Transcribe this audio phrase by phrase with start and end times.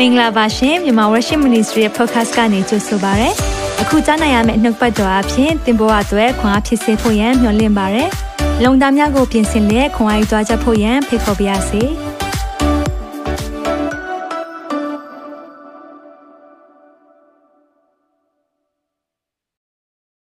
[0.00, 3.28] မင်္ဂလာပါရှင်မြန်မာ Worship Ministry ရဲ့ podcast ကနေကြိုဆိုပါရစေ။
[3.82, 8.04] အခုကြားနိုင်ရမယ့်နှုတ်ပတ်တော်အဖြစ်သင်ပေါ်အပ်ွယ်ခွန်အားဖြစ်စေဖို့ယံမျှဝင့်ပါရစေ။
[8.64, 11.82] လုံတာများကိုပြင်ဆင်လက်ခွန်အားယူကြားချက်ဖို့ယံဖိတ်ခေါ်ပါရစေ။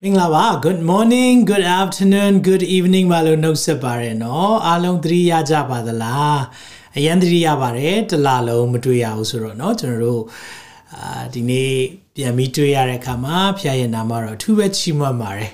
[0.03, 6.39] မင်္ဂလာပါ good morning good afternoon good evening ပါလို့နှုတ်ဆက်ပါရနော်အားလုံးသတိရကြပါသလား
[6.96, 10.22] အရန်သတိရပါတယ်တလားလုံးမတွေ့ရဘူးဆိုတော့เนาะကျွန်တော်တို့
[10.94, 11.72] အာဒီနေ့
[12.14, 15.50] ပြန်ပြီးတွေ့ရတဲ့အခါမှာဖခင်ရဲ့နာမတော့အထူးပဲချီးမွမ်းပါတယ်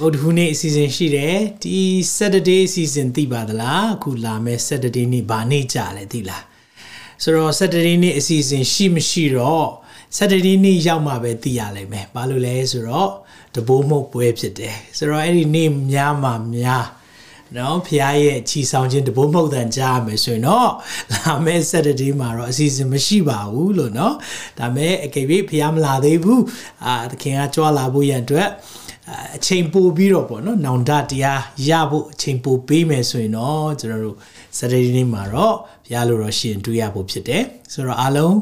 [0.00, 1.78] ဗုဒ္ဓဟူးနေ့အစီအစဉ်ရှိတယ်ဒီ
[2.16, 6.44] Saturday အစီအစဉ်သိပါသလားအခုလာမယ့် Saturday နေ့ဗာနေ့ကြလဲသိလား
[7.22, 9.68] ဆိုတော့ Saturday နေ့အစီအစဉ်ရှိမရှိတော့
[10.16, 13.10] Saturday နေ့ရောက်မှပဲသိရလိမ့်မယ်ဘာလို့လဲဆိုတော့
[13.54, 16.86] တဘိုးမှုတ်ပွဲဖြစ်တယ်ဆိုတော့အဲ့ဒီနေ့များမှများ
[17.55, 20.69] နော်ဖះရဲ့ချီဆောင်ခြင်းတဘိုးမှုတ်တန်ကြားရမယ်ဆိုရင်တော့
[21.13, 24.15] လာမယ့် Saturday မှာတော့အစီအစဉ်မရှိပါဘူးလို့နော်
[24.59, 26.43] ဒါမဲ့အကယ်၍ဖះမလာသေးဘူး
[26.85, 28.49] အာသခင်ကကြွားလာဖို့ရန်အတွက်
[29.35, 34.17] အချိန်ပိုပြီးတော့ပေါ့နော်နောင်တတရားရဖို့အချိန်ပိုပေးမယ်ဆိုရင်တော့ကျွန်တော်တို့
[34.57, 38.33] Saturday နေ့မှာတော့ဘုရားလိုတော့ရှင်တွေ့ရဖို့ဖြစ်တယ်ဆိုတော့အားလုံး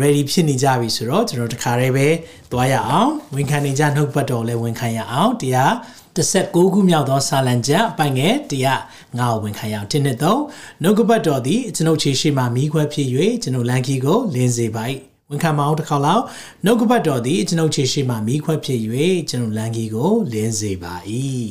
[0.00, 2.08] ready ဖြစ်နေကြပြီဆိုတော့ကျွန်တော်တခါတည်းပဲ
[2.52, 5.72] သွားရအောင်ဝန်ခံနေကြနှုတ်ပတ်တော်လဲဝန်ခံရအောင်တရား
[6.16, 8.82] 16ခုမြောက်သောစာလံကျမ်းအပိုင်ငယ်တရား
[9.18, 10.40] ငါ့ကိုဝန်ခံရအောင်တင်းနဲ့တော့
[10.82, 13.08] နှုတ်ကပတ်တော်သည်ကျွန်ုပ်ခြေရှိမှမိခွဲဖြစ်၍
[13.42, 14.84] ကျွန်ုပ်လမ်းကြီးကိုလင်းစေပါ၏
[15.30, 16.22] ဝန်ခံမအောင်တစ်ခေါက်လောက်
[16.64, 18.78] နှုတ်ကပတ်တော်သည်ကျွန်ုပ်ခြေရှိမှမိခွဲဖြစ်၍
[19.30, 20.94] ကျွန်ုပ်လမ်းကြီးကိုလင်းစေပါ၏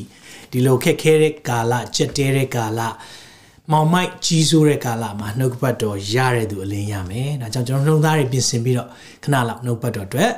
[0.51, 2.81] ဒီလိုခက်ခဲတဲ့ကာလကြက်တဲတဲ့ကာလ
[3.71, 8.89] မောင်မိုက်ကြီးစိုးတဲ့ကာလမှာနှုတ်ကပတ်တော်ရတဲ့သူအလင်းရမယ်။ဒါကြောင့်ကျွန်တော်နှုတ်သားတွေပြင်ဆင်ပြီးတော့
[9.23, 10.31] ခဏလောက်နှုတ်ပတ်တော်အတွက်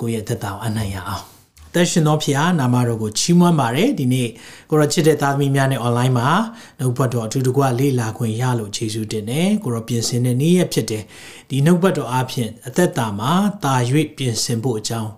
[0.00, 1.24] ကိုယ့်ရဲ့သက်တာကိုအနိုင်ရအောင်။
[1.74, 4.28] သက်ရှင်သောဖခင်နာမတော်ကိုချီးမွမ်းပါတယ်ဒီနေ့
[4.70, 6.28] ကိုရချစ်တဲ့သားသမီးများနဲ့ online မှာ
[6.78, 11.04] နှုတ်ပတ်တော်အထူးတကွလေ့လာခွင့်ရလို့ခြေဆုတင်တယ်ကိုရပြင်ဆင်တဲ့နေ့ရက်ဖြစ်တယ်
[11.50, 13.32] ဒီနှုတ်ပတ်တော်အဖြစ်အသက်တာမှာ
[13.64, 13.74] တာ၍
[14.16, 15.10] ပြင်ဆင်ဖို့အကြောင်း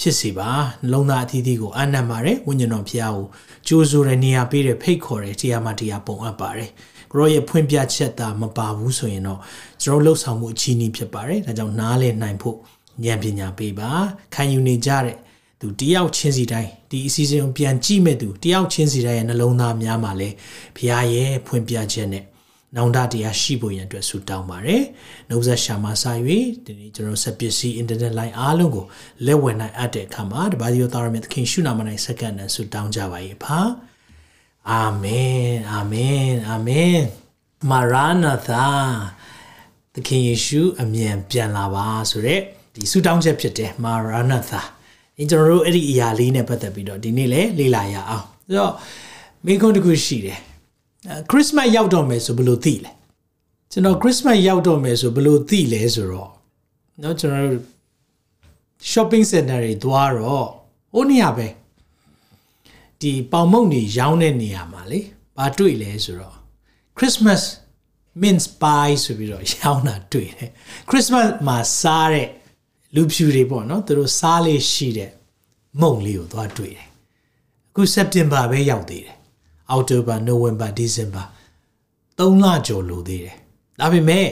[0.00, 0.50] ဖြစ်စီပါ
[0.82, 3.24] နှလုံးသားအသီးသီးကိုအနံ့ပါတယ်ဝိညာဉ်တော်ဖခင်ကို
[3.66, 6.70] ကြိုးဆိုတဲ့နေရာပေးတဲ့ဖိတ်ခေါ်တဲ့တရားမှတရားပုံအပ်ပါတယ်
[7.10, 9.40] ကိုရောရဲ့ဖွင့်ပြချက်တာမပါဘူးဆိုရင်တော့
[9.82, 12.56] ကျွန်တော်လှုပ်ဆောင်မှုအချီးနှီးဖြစ်ပါတယ်ဒါကြောင့်နားလည်နိုင်ဖို့
[13.04, 13.90] ဉာဏ်ပညာပေးပါ
[14.34, 15.16] ခံယူနေကြတဲ့
[15.64, 20.28] သူတယောက်ချင်းစီတိုင်းဒီအစီအစဉ်ကိုပြန်ကြည့်မဲ့သူတယောက်ချင်းစီတိုင်းရဲ့နှလုံးသားများမှာလဲ
[20.76, 22.24] ဘုရားရဲ့ဖွင့်ပြချက်နဲ့
[22.76, 24.82] နောင်တတရားရှိဖို့ရန်အတွက်ဆုတောင်းပါတယ်။
[25.28, 26.12] နှုတ်ဆက်ရှာမစာ၍
[26.64, 28.84] ဒီနေ့ကျွန်တော်ဆက်ပစ္စည်းအင်တာနက်လိုင်းအားလုံးကို
[29.26, 33.60] လက်ဝယ်နိုင်အပ်တဲ့အခါမှာတပါးဒီယောသားရမြတ်သခင်ရှုနာမနိုင်စက္ကန့်နဲ့ဆုတောင်းကြပါ၏ဖာ။
[34.70, 36.98] အာမင်အာမင်အာမင်
[37.70, 38.66] မာရာနာသာ
[39.94, 42.40] သခင်ယေရှုအမြန်ပြန်လာပါဆိုတဲ့
[42.74, 44.62] ဒီဆုတောင်းချက်ဖြစ်တယ်မာရာနာသာ။
[45.17, 48.73] ဒီကျွန်တော်တို့အဲ့ဒီအရာလေးနဲ့ပတ်သက်ပြီးတော့ဒီနေ့လည်းလေ့လာရအောင်။ဆိုတော့
[49.45, 50.39] မိခွန်းတစ်ခုရှိတယ်။
[51.29, 52.91] ခရစ်စမတ်ရောက်တော့မယ်ဆိုဘယ်လိုသိလဲ
[53.71, 56.31] ကျွန်တော်ခရစ်စမတ်ရောက်တော့မယ်ဆိုဘယ်လိုသိလဲဆိုတော့
[56.99, 57.49] เนาะကျွန်တော်
[58.91, 60.47] shopping center တွေသွားတော့
[60.93, 61.47] ဟိုနေရာပဲ
[63.01, 64.99] ဒီပေါင်မုတ်နေရောင်းတဲ့နေရာမှာလေ
[65.37, 66.35] ဘာတွေ့လဲဆိုတော့
[66.97, 67.41] Christmas
[68.21, 70.49] mince pie ဆိုပြီးတော့ရောင်းတာတွေ့တယ်
[70.89, 72.27] Christmas မှာစားတဲ့
[72.94, 75.10] လူဖြူတွေပေါ့နော်သူတို့စားလေးရှိတဲ့
[75.80, 76.88] မုံလေးကိုသွားတွေ့တယ်
[77.70, 79.16] အခု September ပဲရောက်သေးတယ်
[79.70, 81.24] အောက်တိုဘာနိုဝင်ဘာဒီဇင်ဘာ
[82.18, 83.36] 3လကျော်လိုသေးတယ်
[83.80, 84.28] ဒါပေမဲ့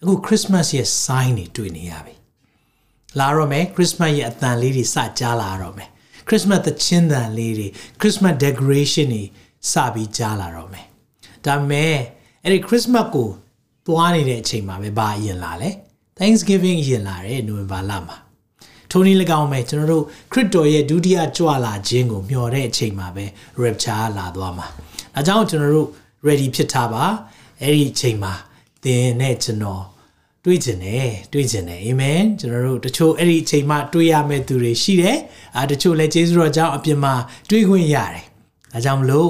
[0.00, 2.14] အခုခရစ်မတ်ရဲ့ sign တွေတွေ့နေရပြီ
[3.18, 5.88] လာတော့မယ်ခရစ်မတ်ရဲ့အတန်လေးတွေစကြားလာတော့မယ်
[6.28, 7.68] ခရစ်မတ်သချင်းတန်လေးတွေ
[8.00, 9.22] ခရစ်မတ် decoration တွေ
[9.72, 10.86] စပြီးကြားလာတော့မယ်
[11.44, 11.94] ဒါပေမဲ့
[12.42, 13.28] အဲ့ဒီခရစ်မတ်ကို
[13.86, 15.70] သွားနေတဲ့အချိန်မှာပဲဘာအရင်လာလဲ
[16.17, 18.17] Thanksgiving ရင်လာတယ်နိုဝင်ဘာလမှာ
[18.91, 23.25] ထိုနည်း၎င်းပဲကျွန်တော်တို့ခရစ်တော်ရဲ့ဒုတိယကြွလာခြင်းကိုမျှော်တဲ့အချိန်မှာပဲ
[23.61, 24.67] rapture လာသွားမှာ။
[25.17, 25.89] အဲကြောင့်ကျွန်တော်တို့
[26.27, 27.03] ready ဖြစ်ထားပါ
[27.61, 28.33] အဲ့ဒီအချိန်မှာ
[28.83, 29.83] သင်နဲ့ကျွန်တော်
[30.45, 35.17] တွေးကျင်တယ်တွေးကျင်တယ်အာမင်ကျွန်တော်တို့တချို့အဲ့ဒီအချိန်မှတွေးရမယ့်သူတွေရှိတယ်
[35.57, 37.13] အာတချို့လည်းကျေးဇူးတော်ကြောင့်အပြင်မှာ
[37.49, 38.23] တွေးခွင့်ရတယ်
[38.73, 39.29] ဒါကြောင့်မလို့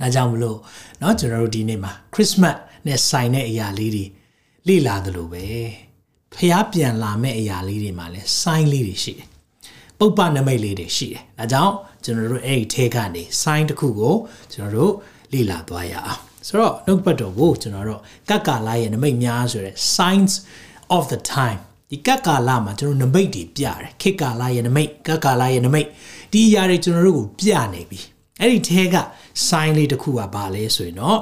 [0.00, 0.58] ဒါကြောင့်မလို့
[0.98, 2.56] เนาะကျွန်တော်တို့ဒီနေ့မှာခရစ်စမတ်
[2.86, 4.04] နဲ့ဆိုင်တဲ့အရာလေးတွေ
[4.67, 5.45] လေ့လာသလိုပဲ
[6.35, 9.27] ဖျားပြန်လာမဲ့အရာလေးတွေမှာလည်း sign လေးတွေရှိတယ်
[9.99, 11.73] ပုပ္ပနမိတ်လေးတွေရှိတယ်ဒါကြောင့်
[12.03, 14.15] ကျွန်တော်တို့အဲ့ဒီထဲကနေ sign တစ်ခုကို
[14.53, 14.93] ကျွန်တော်တို့
[15.33, 17.99] လေ့လာသွားရအောင်ဆိုတော့နှုတ်ပတ်တော်ကိုကျွန်တော်တို့
[18.29, 20.33] ကက္ကာလရဲ့နမိတ်များဆိုတဲ့ signs
[20.97, 21.59] of the time
[21.89, 25.87] ဒီကက္ကာလမှာကျွန်တော်နမိတ်တွေပြတယ်ခေတ်ကာလရဲ့နမိတ်ကက္ကာလရဲ့နမိတ်
[26.31, 27.99] ဒီအရာတွေကျွန်တော်တို့ကိုပြနေပြီ
[28.39, 28.95] အဲ့ဒီထဲက
[29.47, 31.19] sign လေးတစ်ခုကဘာလဲဆိုရင်တော့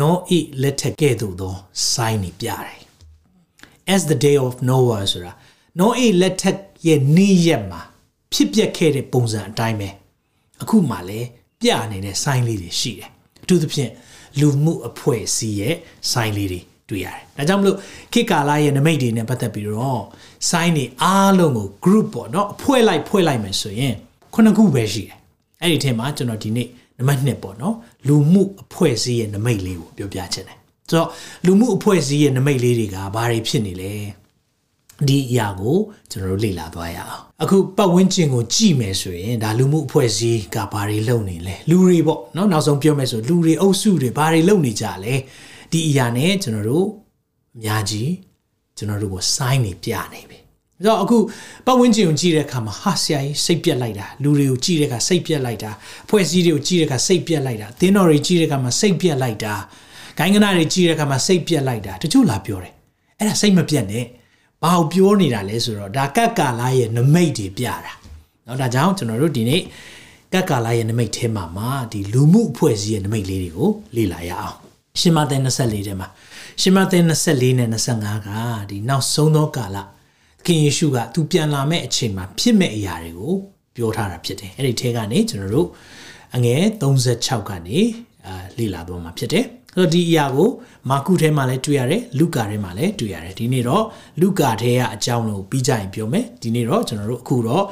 [0.00, 1.54] no it လက်ထက်ကဲ့သို့သော
[1.92, 2.78] sign တွေပြတယ်
[3.94, 5.32] as the day of Noah ဆိုတာ
[5.80, 7.80] Noah လက်ထက်ရဲ့နေ့ရက်မှာ
[8.32, 9.88] ဖြစ်ပျက်ခဲ့တဲ့ပုံစံအတိုင်းပဲ
[10.62, 11.28] အခုမှလည်း
[11.60, 13.10] ပြနေတဲ့ sign လေးတွေရှိတယ်
[13.42, 13.90] အထူးသဖြင့်
[14.40, 15.74] လူမှုအဖွဲ့အစည်းရဲ့
[16.12, 16.60] sign လေးတွေ
[16.90, 17.76] တွေ့ရတယ်။ဒါကြောင့်မလို့
[18.12, 20.02] ခေတ်ကာလရဲ့နမိတ်တွေနဲ့ပတ်သက်ပြီးတော့
[20.50, 23.94] sign တွေအားလုံးကို group ပေါ့နော်အဖွဲလိုက်ဖွဲလိုက်မယ်ဆိုရင်
[24.34, 25.16] ခုနှစ်ခုပဲရှိတယ်။
[25.62, 26.68] အဲ့ဒီထဲမှာကျွန်တော်ဒီနေ့
[27.08, 27.76] နံပါတ်1ပေါ့နော်
[28.08, 30.58] လူမှုအဖွဲ့အစည်းရဲ့နမိတ်လေးကိုပြောပြချင်တယ်
[30.90, 31.08] ဆိုတော့
[31.46, 33.92] လူမှုအဖွဲ့အစည်းရဲ့နမိတ်လေးတွေကဘာတွေဖြစ်နေလဲ
[35.08, 35.76] ဒီအရာကို
[36.10, 45.14] ကျွန်တော်တို့လေ့လာသွားရအောင်အခုပတ်ဝန်းကျင်ကိုကြည့်မယ်ဆိုရင်ဒါလူမှုအဖွဲ့အစည်းကဘာတွေလုပ်နေလဲလူတွေပေါ့နော်နောက်ဆုံးပြောမယ်ဆိုလူတွေအုပ်စုတွေဘာတွေလုပ်နေကြလဲ
[45.72, 46.86] ဒီအရာနဲ့ကျွန်တော်တို့
[47.56, 48.10] အများကြီး
[48.76, 50.38] ကျွန်တော်တို့ကို sign တွေပြနေပြီ
[50.83, 51.17] ဆိုတော့အခု
[51.65, 55.71] ပတ်ဝန်းကျင်ကိုကြည့်တဲ့အခါမှာဟာဆရာကြီးစိတ်ပြက်လိုက်တာလူတွေကိုကြည့်တဲ့အခါစိတ်ပြက်လိုက်တာ
[56.05, 59.53] အဖွဲ့အစည်းတွေကိုကြည့်တဲ့အခါစိတ်ပြက်လိုက်တာသင်းတော်တွေကြည့်တဲ့အခါမှာစိတ်ပြက်လိုက်တာ
[60.17, 62.73] ဂိုင်းကနာတွေကြည့်တဲ့အခါမှာစိတ်ပြက်လိုက်တာတချို့လာပြောတယ်
[63.17, 64.05] အဲ့ဒါစိတ်မပြက်နဲ့
[64.63, 67.93] ဘာကိုပြောနေတာလဲဆိုတော့ဒါကတ်ကာလာရဲ့နမိတ်တွေပြတာ
[68.43, 69.61] เนาะဒါကြောင့်ကျွန်တော်တို့ဒီနေ့
[70.33, 74.57] ကတ်ကာလာရဲ့နမိတ်ထဲမှာမှာဒီလူမှုအဖွဲ့အစည်းရဲ့နမိတ်လေးတွေကိုလေ့လာရအောင်
[74.99, 76.07] ရှင်မသဲ24ထဲမှာ
[76.61, 76.97] ရှင်မသဲ
[77.29, 78.29] 24နဲ့25က
[78.69, 79.77] ဒီနောက်ဆုံးသောကာလ
[80.46, 83.34] ခင်ယေရှုကသူပြန်လာမဲ့အချိန်မှာဖြစ်မဲ့အရာတွေကို
[83.76, 85.68] ပြောထားတာဖြစ်တယ်အဲ့ဒီထဲကနေကျွန်တော်တို့
[86.36, 87.78] အငယ်36ကနေ
[88.26, 89.44] အာလေ့လာသွားမှာဖြစ်တယ်
[89.74, 90.48] ဆိုတော့ဒီအရာကို
[90.90, 93.84] မာကုထဲမှာလည်းတွေ့ရတယ်လူကာထဲမှာလည်းတွေ့ရတယ်ဒီနေ့တော့
[94.20, 97.64] လူကာထဲကအကြောင်းလို့ပြီးကြရင်ပြောမယ်ဒီနေ့တော့ကျွန်တော်တို့အခုတော့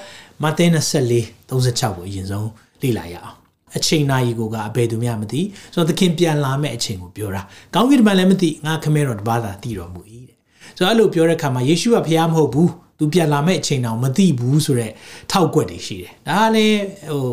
[0.43, 2.49] မဿဲ24 36ကိုအရင်ဆုံး
[2.83, 3.37] လေ့လာရအောင်
[3.77, 5.41] အချိန်နာရီကိုကအဘယ်သူမှမသိ
[5.75, 7.43] ဆိုတော့သခင်ပြန်လာမဲ့အချိန်ကိုပြောတာ
[7.75, 10.42] ကောင်းကင်တမန်လည်းမသိငါခမဲတော်တပါးသာသိတော်မူ၏တဲ့
[10.78, 14.94] ဆိုတော့အဲ့လိုပြောတဲ့အခါမှာယေရှုကဖျားမဟုတ်ဘူးသူပြန်လာမဲ့အချိန်တောင်မသိဘူးဆိုတော့
[15.32, 17.30] ထောက်ကွက်တွေရှိတယ်ဒါကလည်းဟို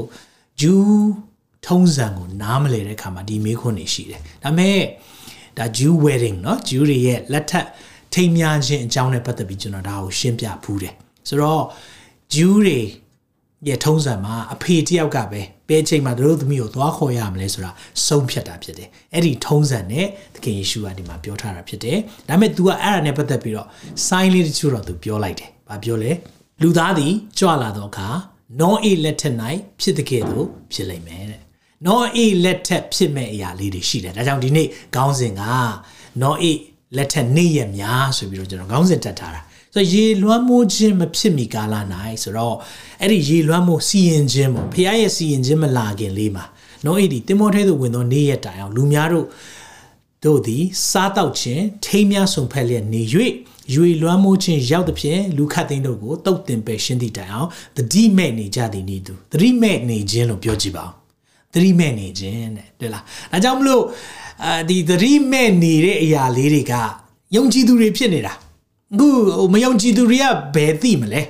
[0.61, 0.89] ဂျူး
[1.67, 4.81] ထုံးစံကိုနားမလည်တဲ့အခါမှာဒီမေးခွန်းတွေရှိတယ်ဒါပေမဲ့
[5.59, 7.67] ဒါ Jew wedding เนาะ Jew တွေရဲ့လက်ထက်
[8.15, 10.95] ထိမ်းများခြင်းအကြောင်းနဲ့ပတ်သက်ပြီးကျွန်တော်ဒါကိုရှင်းပြဖူးတယ်
[11.29, 11.63] ဆိုတော့
[12.35, 12.79] Jew တွေ
[13.69, 17.72] ရဲ့ထုံးစံမှာအဖေတယောက်ကပဲ ဘယ်ချိန်မှာတို့သမီးကိုသွားခေါ်ရမလဲဆိုတာ
[18.08, 20.06] ဆုံးဖြတ်တာဖြစ်တယ်အဲ့ဒီထုံးစံနဲ့
[20.36, 21.98] သခင်ယေရှုကဒီမှာပြောထားတာဖြစ်တယ်
[22.30, 23.68] ဒါပေမဲ့ तू ကအဲ့ဒါနဲ့ပတ်သက်ပြီးတော့
[24.08, 26.12] sign လေးတချို့တော့ तू ပြောလိုက်တယ်ဘာပြောလဲ
[26.62, 28.08] လူသားသည်ကြွလာတော့အခါ
[28.60, 29.36] non a လက်ထက်၌
[29.82, 31.42] ဖြစ်တဲ့ကဲ့သို့ဖြစ်လိမ့်မယ်တဲ့
[31.86, 35.44] non a လက်ထက်ဖြစ်မဲ့အရာလေးတွေရှိတယ်ဒါကြောင့်ဒီနေ့ခေါင်းစဉ်က
[36.22, 36.46] non a
[36.98, 39.42] လက်ထက်နေ့ရက်များဆိုပြီးတော့ကျွန်တော်ခေါင်းစဉ်တက်ထားတာ
[39.76, 41.76] ဆိုရေလွှမ်းမိုးခြင်းမဖြစ်မီကာလ၌
[42.24, 42.56] ဆိုတော့
[43.02, 46.46] အဲ့ဒီရေလွှမ်းမိုးစီရင်ခြင်းပေါ့ဖခင်ရဲ့စီရင်ခြင်းမလာခင်လေးမှာ
[46.86, 49.26] နော်အဲ့ဒီတင်မောထဲသို့ဝင်သောနေ့ရက်တိုင်အောင်လူများတို့
[50.26, 53.02] တို့သည်စားတောက်ခြင်းထိမ်းများဆုံဖက်လျက်နေ၍
[53.74, 60.92] ရွေလွှမ်းမိုးခြင်းရောက်သဖြင့်လူခတ်သိန်းတို့ကိုတုတ်တင်ပယ်ရှင်းသည့်တိုင်အောင်တတိမဲ့နေကြသည်နည်းသူတတိမဲ့နေခြင်းလို့ပြောကြည့်ပါဦး
[61.54, 63.84] တတိမဲ့နေခြင်းတဲ့တွေ့လားအဲကြောင့်မလို့
[64.46, 66.74] အာဒီတတိမဲ့နေတဲ့အရာလေးတွေက
[67.36, 68.49] ယုံကြည်သူတွေဖြစ်နေတာအ
[68.98, 69.08] ခု
[69.38, 70.26] ဟိုမယုံကြည်သူတွေက
[70.56, 71.22] ဘယ်သိမလဲ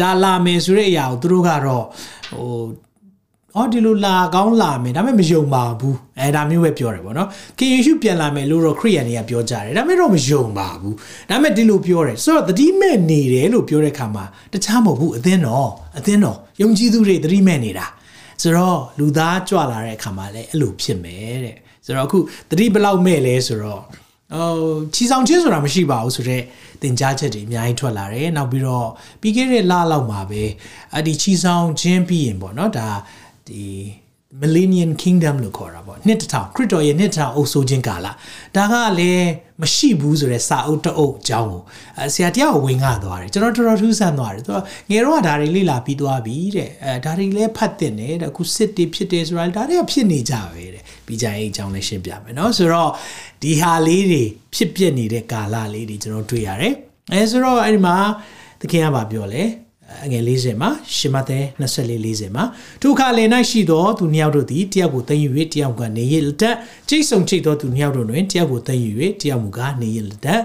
[0.00, 1.84] ဒါလာမယ်ဆိုတဲ့အရာကိုသူတို့ကတော့
[2.30, 2.66] ဟို
[3.56, 7.28] အော်ဒီလိုလာကောင်းလာမယ်ဒါပေမဲ့မယုံပါဘူးအဲဒါမျိုးပဲပြောတယ်ပေါ့နော်
[7.58, 10.94] ခင်ယေရှုပြန်လာမယ်လို့တော့ခရိယန်တွေကပြောကြတယ်ဒါပေမဲ့တော့မယုံပါဘူး
[11.30, 17.86] ဒါပေမဲ့ဒီလိုပြောတယ်ဆိုတော့သတိမဲ့နေတယ်လို့ပြောတဲ့ခါမှာတခြားမဟုတ်ဘူးအသင်းတော်အသင်းတော်ယုံကြည်သူတွေသတိမဲ့နေတာ
[18.42, 21.56] ဆိုတော့လူသားကြွလာတဲ့အခါမှာလည်းအဲ့လိုဖြစ်မယ်တဲ့
[21.86, 22.18] ဆိုတော့အခု
[22.50, 23.82] သတိဘလောက်မဲ့လဲဆိုတော့
[24.34, 24.52] ဟို
[24.94, 26.44] ချီဆောင်ချင်းဆိုတာမရှိပါဘူးဆိုတော့
[26.82, 28.88] တင်ကြားချက်တွေအများကြီးထွက်လာတယ်နောက်ပြီးတော့
[29.20, 30.42] ပြီးခဲ့တဲ့လလောက်မှာပဲ
[30.92, 32.88] အဲ့ဒီချီဆောင်ချင်းပြီးရင်ပေါ့နော်ဒါ
[33.48, 33.64] ဒီ
[34.41, 38.07] Millennium Kingdom လို့ခေါ်တာပေါ့နှစ်တစ်ထောင်ခရစ်တော်ရဲ့နှစ်တစ်ထောင်အုပ်စိုးခြင်းကာလ
[38.55, 39.29] ဒါကလည်း
[39.61, 41.61] မရှိဘူးဆိုတဲ့စာအုပ်တအုပ်အကြောင်းကို
[42.13, 44.59] ဆရာတယောက်ဝင်ငှသွားတယ်ကျွန်တော်တော်တော်ထူးဆန်းသွားတယ်သူက
[44.89, 52.91] ငယ်တော့ဒါတွေလေ့လာပြီးသွားပြီတဲ့အဲဒါတွေလည်းဖတ်တင်တယ်တဲ့အခုစစ်တွေဖြစ်တယ်ဆိုတာဒါတွေကဖြစ်နေကြပဲတဲ့ပြီးကြရင်အကြောင်းလည်းရှင်းပြမယ်เนาะဆိုတော့
[53.43, 54.23] ဒီဟာလေးတွေ
[54.55, 56.73] ဖြစ်ပြနေတဲ့ကာလလေးတွေကျွန်တော်တွေ့ရတယ်
[57.11, 57.95] အဲဆိုတော့အဲ့ဒီမှာ
[58.61, 59.43] သခင်ကပြောလဲ
[60.04, 62.44] အငယ်40မှာရှင်မသက်24 40မှာ
[62.82, 66.56] ထိုအခါလေ၌ရှိသောသူနှစ်ယောက်တို့သည်တယောက်ကိုသိမ်းယူ၍တယောက်ကနေရလက်တက်
[66.88, 68.92] ကျိတ်ဆုံချိတ်သောသူနှစ်ယောက်တို့တွင်တယောက်ကိုသိမ်းယူ၍
[69.22, 70.42] တယောက်မူကားနေရလက်တက်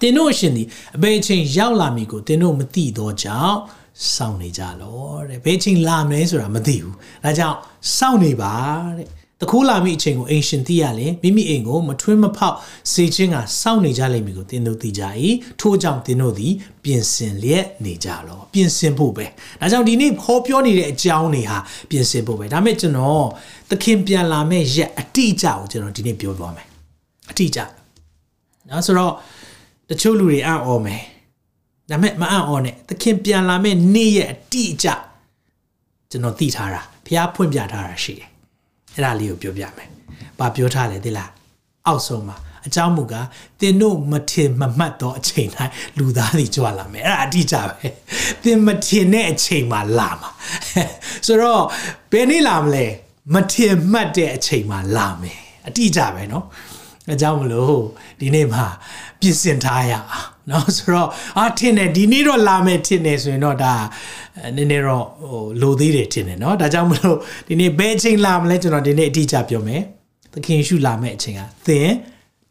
[0.00, 0.66] တင်တို့အရှင်သည်
[0.96, 3.58] အဘယ်ချိန်ရောက်လာမည်ကိုတင်တို့မသိသောကြောင့်
[4.14, 6.94] စောင့်နေကြလောတဲ့ဘယ်ချိန်လာမလဲဆိုတာမသိဘူး
[7.24, 7.56] ဒါကြောင့်
[7.96, 8.54] စောင့်နေပါ
[8.96, 9.08] တဲ့
[9.40, 12.56] တခိုးလာမိအချိန်ကိုအိမ်ရှင်သိရလဲမိမိအိမ်ကိုမထွင်းမဖောက်
[12.92, 15.02] စေခြင်းကစောင့်နေကြလိမ့်မည်ကိုသင်တို့သိကြ၏
[15.60, 16.52] ထို့ကြောင့်သင်တို့သည်
[16.84, 19.26] ပြင်ဆင်လျက်နေကြလောပြင်ဆင်ဖို့ပဲ
[19.60, 21.58] ဒါကြောင့်ဒီနေ့ဟောပြောနေတဲ့အကြောင်းတွေဟာ
[21.90, 23.26] ပြင်ဆင်ဖို့ပဲဒါမဲ့ကျွန်တော်
[23.70, 26.66] သခင်ပြန်လာမဲ့ရက်အတိအကျကိုကျွန်တော်ဒီနေ့ပြောသွားမယ်
[27.30, 27.60] အတိအကျ
[28.68, 29.12] နော်ဆိုတော့
[29.90, 31.02] တချို့လူတွေအံ့ဩမယ်
[31.90, 34.88] ဒါမဲ့မအံ့ဩနဲ့သခင်ပြန်လာမဲ့နေ့ရက်အတိအကျ
[36.10, 38.27] ကျွန်တော်သိထားတာဘုရားဖွင့်ပြထားတာရှိတယ်
[38.98, 39.88] အဲ့ဒါလေးကိုပြောပြမယ်။
[40.38, 41.28] ဘာပြောထားလဲသိလား။
[41.86, 42.36] အောက်ဆုံးမှာ
[42.66, 43.26] အကြောင်းမူကား
[43.60, 47.86] သင်တို့မထင်မမှတ်သောအချိန်တိုင်းလူသားတွေကြွလာမယ်။အဲ့ဒါအတိအကျပဲ။
[48.42, 50.30] သင်မထင်တဲ့အချိန်မှာလာမှာ။
[51.26, 51.64] ဆိုတော့
[52.12, 52.86] ဘယ်နေ့လာမလဲ။
[53.34, 57.79] မထင်မှတ်တဲ့အချိန်မှာလာမယ်။အတိအကျပဲเนาะ အကြောင်းမလို့
[58.19, 58.65] ဒီနေ့မှာ
[59.19, 60.07] ပြင်ဆင်ထားရအောင်
[60.47, 63.73] เนาะဆိုတော့အာထင်တယ်ဒီနေ့တော့လာမယ်ထင်တယ်ဆိုရင်တော့ဒါ
[64.55, 69.81] နည်းနည်းတော့ဟိုလိုသေးတယ်ထင်တယ်เนาะဒါကြောင့်မလို့ဒီနေ့ဘယ်အချိန်လာမလဲကျွန်တော်ဒီနေ့အတိအကျပြောမယ်
[70.33, 71.89] သခင်ရှုလာမယ့်အချိန်ကသင်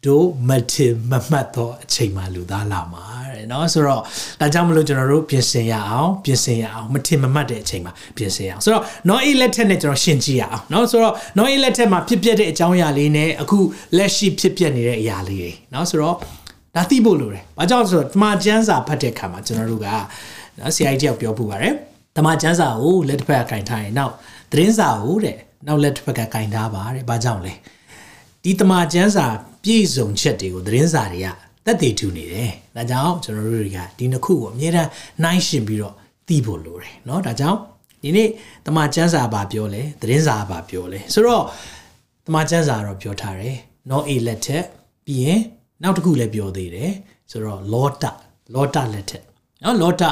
[0.06, 4.00] တို့မထင်မမှတ်တော့အချိန်မှလူသားလာမှာတဲ့เนาะဆိုတော့
[4.40, 13.58] ဒါကြောင့်မလို့ကျွန်တော်တို့ပြင်ဆင်ရအောင်ပြင်ဆင်ရအောင်မထင်မမှတ်တဲ့အချိန်မှာပြင်ဆင်ရအောင်ဆိုတော့ no a လက်ထက်နဲ့ကျွန်တော်ရှင်းကြည့်ရအောင်เนาะဆိုတော့ no a လက်ထက်မှာဖြစ်ပျက်တဲ့အကြောင်းအရာလေးနဲ့အခု
[13.96, 16.16] လက်ရှိဖြစ်ပျက်နေတဲ့အရာလေးတွေเนาะဆိုတော့
[16.76, 19.88] ဒါသိဖို့လိုတယ်။ဘာကြောင့်ဆိုတော့တမန်ကျမ်းစာဖတ်တဲ့အခါမှာကျွန်တော်တို့က
[20.58, 21.74] နော် CI တယောက်ပြောပူပါတယ်။
[22.16, 24.12] တမန်ကျမ်းစာကိုလက်တစ်ဖက်ကကင်ထားရင်နောက်
[24.52, 25.36] သတင်းစာကိုတဲ့
[25.66, 27.52] နောက်လက်တစ်ဖက်ကကင်ထားပါတဲ့။ဘာကြောင့်လဲ။
[28.46, 29.26] ဒီတမန်ကျမ်းစာ
[29.62, 31.28] ပြည့်စုံချက်တွေကိုသတင်းစာတွေက
[31.64, 34.90] သက်သေထူနေတယ်။ဒါကြောင့်ကျွန်တော်တို့တွေကဒီနှစ်ခုကိုအမြဲတမ်း
[35.22, 35.94] နှိုင်းယှဉ်ပြီးတော့
[36.28, 37.58] သိဖို့လိုတယ်เนาะဒါကြောင့်
[38.02, 38.28] ဒီနေ့
[38.66, 41.44] တမန်ကျမ်းစာဘာပြောလဲသတင်းစာဘာပြောလဲဆိုတော့
[42.26, 43.56] တမန်ကျမ်းစာတော့ပြောထားတယ်။
[43.90, 44.64] no a လက်ထက်
[45.06, 45.40] ပြီးရင်
[45.82, 46.92] နောက်တစ်ခုလည်းပြောသေးတယ်
[47.30, 48.04] ဆိုတော့လောတ
[48.54, 49.24] လောတလက်ထက်
[49.62, 50.02] နော်လောတ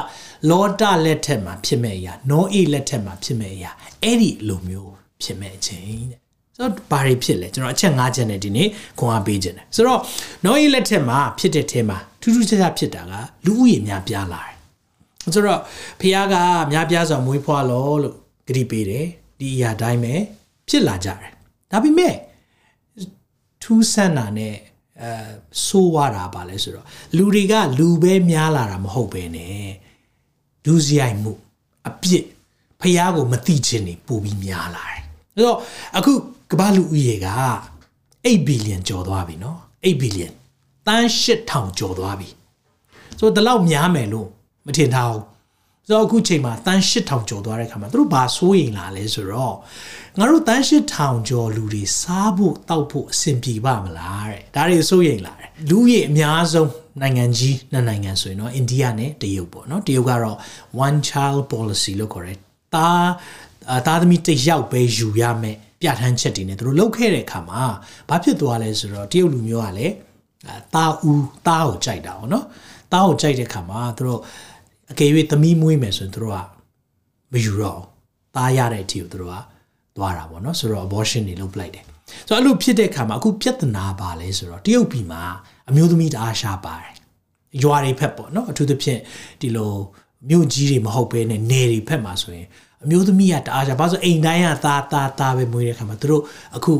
[0.50, 3.70] လောတလက်ထက်မှာဖြစ်မဲ့အရာနောအေလက်ထက်မှာဖြစ်မဲ့အရာ
[4.02, 6.20] အဲ့ဒီလိုမျိုးဖြစ်မဲ့အချိန်တဲ့
[6.57, 8.67] ဆိုတော့ဘာတွေဖြစ်လဲကျွန်တော်အချက်၅ချက်နဲ့ဒီနေ့
[8.99, 9.99] ခွန်အားပေးခြင်းတယ်ဆိုတော့
[10.45, 13.13] နောအေလက်ထက်မှာဖြစ်တဲ့ထဲမှာထူးထူးခြားခြားဖြစ်တာက
[13.45, 14.53] လူဦးရေများပြားလာတယ်
[15.33, 15.61] ဆိုတော့
[16.01, 16.35] ဖះက
[16.71, 18.15] များပြားစွာမွေးဖွားလို့လို့
[18.47, 19.05] ဂတိပေးတယ်
[19.39, 20.13] ဒီအရာတိုင်းပဲ
[20.69, 21.31] ဖြစ်လာကြတယ်
[21.71, 22.15] ဒါပေမဲ့
[23.61, 24.55] ထူးဆန်းတာနဲ့
[25.01, 25.11] အဲ
[25.65, 26.85] ဆိုးွားတာပါလဲဆိုတော့
[27.17, 29.39] လူတွေကလူပဲများလာတာမဟုတ်ပဲね
[30.65, 31.33] ဒုစရိုက်မှု
[31.87, 32.25] အပြစ်
[32.81, 35.01] ဖះကိုမသိခြင်းနေပိုပြီးများလာတယ်။
[35.35, 35.57] အဲတော့
[35.97, 36.13] အခု
[36.51, 37.27] ကမ္ဘာလူဦးရေက
[37.95, 40.29] 8ဘီလီယံကျော်သွားပြီနော်8ဘီလီယံ
[40.87, 42.29] တန်း8000ကျော်သွားပြီ။
[43.19, 44.29] ဆိုတော့ဒီလောက်များမယ်လို့
[44.65, 45.23] မထင်ထားဘူး။
[45.87, 49.55] ဆိုတော့အခုချိန်မှာတန်း8000ကျော်သွားတဲ့ခါမှာသူတို့ဘာစိုးရိမ်လာလဲဆိုတော့
[50.17, 56.71] ငါတို့တန်း8000ကျော်လူတွေစားဖို့တောက်ဖို့အဆင်ပြေပါမလားတဲ့ဒါတွေစိုးရိမ်လာတယ်လူကြီးအများဆုံး
[57.01, 60.37] နိုင်ငံကြီးနှစ်နိုင်ငံဆိုရင်တော့အိန္ဒိယနဲ့တရုတ်ပေါ့နော်တရုတ်ကတော့
[60.85, 62.39] one child policy လို့ခေါ်တယ်
[62.75, 62.89] တာ
[63.87, 67.61] သားသမီးတစ်ယောက်ပဲယူရမယ် ပြဋ္ဌာန်းချက်တွေနဲ့သူတို့လုပ်ခဲ့တဲ့အခါမှာ
[68.09, 69.93] ဘာဖြစ်သွားလဲဆိုတော့တရုတ်လူမျိုးကလည်း
[70.75, 72.45] တာဦးတာကိုကြိုက်တာပေါ့နော်
[72.93, 74.19] တာကိုကြိုက်တဲ့အခါမှာသူတို့
[74.91, 76.37] အကယ်၍သမီးမွေးမယ်ဆိုရင်သူတို့က
[77.31, 77.81] မယူတော့
[78.35, 79.35] တားရတဲ့အထိကိုသူတို့က
[79.97, 81.83] သွားတာပေါ့နော်ဆိုတော့ abortion တွေလုပ်ပလိုက်တယ်
[82.27, 85.23] ဆိုတော့အဲ့လိုဖြစ်တဲ့အခါမှာအခုပြဿနာပါလဲဆိုတော့တရုတ်ပြည်မှာ
[85.69, 86.93] အမျိုးသမီးတအားရှားပါတယ်
[87.63, 88.99] ရွာတွေဖက်ပေါ့နော်အထူးသဖြင့်
[89.41, 89.73] ဒီလို
[90.29, 92.47] မြို့ကြီးတွေမဟုတ်ဘဲနဲ့နယ်တွေဖက်မှာဆိုရင်
[92.84, 96.22] အမျိုးသမီးကတအားရှားဘာလို့အိမ်တိုင်းကသားသားသားပဲမွေးတဲ့အခါမှာသူတို့
[96.56, 96.72] အခု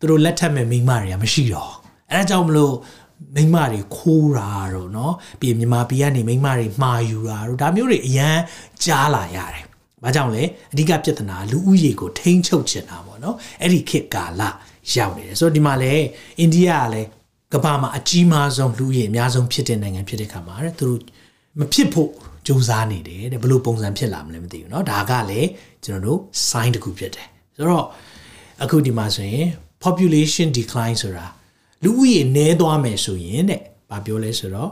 [0.00, 1.72] သူတို့လက်ထက်မဲ့မိန်းမတွေကမရှိတော့
[2.12, 2.74] အဲဒါကြောင့်မလို့
[3.34, 8.36] မိန်းမတွေခိုးတာတော့เนาะပြီးမြန်မာပြည်ကနေမိန်းမတွေမှားယူတာတော့ဒါမျိုးတွေအရန်
[8.84, 9.64] ကြားလာရတယ်။
[10.02, 14.42] ဘာကြောင့်လဲအဓိကပြဿနာလူဦးရေကိုထိန်းချုပ်ချင်တာပေါ့နော်။အဲ့ဒီခေတ်ကာလ
[14.92, 15.92] ရောက်နေတယ်။ဆိုတော့ဒီမှာလဲ
[16.38, 17.08] အိန္ဒိယကလည်း
[17.54, 21.00] ကမ္ဘာမှာအကြီးမားဆုံးလူဦးရေအများဆုံးဖြစ်တဲ့နိုင်ငံဖြစ်တဲ့ခါမှာတဲ့သူတို့
[21.58, 22.10] မဖြစ်ဖို့
[22.46, 25.48] ကြိုးစားနေတယ်တဲ့ဘယ်လိုပုံစံဖြစ်လာမလဲမသိဘူးเนาะဒါကလည်း
[25.84, 27.86] ကျွန်တော်တို့ sign တစ်ခုဖြစ်တယ်ဆိုတော့
[28.62, 29.46] အခုဒီမှာဆိုရင်
[29.84, 31.26] population decline ဆိုတာ
[31.84, 33.60] လူဦးရေနည်းသွားမယ်ဆိုရင်တဲ့
[33.90, 34.70] ဘာပြောလဲဆိုတော့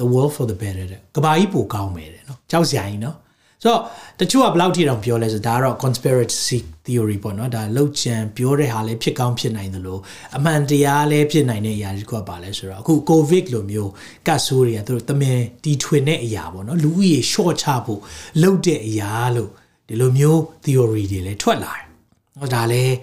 [0.00, 3.16] the world for the better တဲ့ကဘာကြီးပိုကောင်းမယ်တဲ့เนาะကြောက်စရာကြီးเนาะ
[3.63, 3.81] ဆိုတော့
[4.19, 9.99] တချို့ကဘယ်လောက်ထိတောင်ပြောလဲဆိုဒါကတော့ conspiracy theory ပေါ့နော်ဒါလောက်ချံပြောတဲ့ဟာလည်းဖြစ်ကောင်းဖြစ်နိုင်သလို
[10.35, 13.91] အမှန်တရားလည်းဖြစ်နိုင်တဲ့အရာတွေကပါလဲဆိုတော့အခု covid လိုမျိုး
[14.27, 18.01] ကတ်ဆိုးတွေကသူတို့တမင်တီထွင်တဲ့အရာပေါ့နော်လူဦးရေ short ချဖို့
[18.41, 19.51] လုပ်တဲ့အရာလို့
[19.87, 21.85] ဒီလိုမျိုး theory တွေလည်းထွက်လာတယ်။
[22.39, 22.93] ဟောဒါလည်း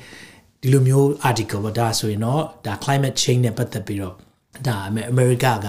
[0.62, 4.14] ဒီလိုမျိုး article ပေါ့ဒါဆိုရင်တော့ဒါ climate change နဲ့ပတ်သက်ပြီးတော့
[4.66, 5.68] ဒါအမေရိကက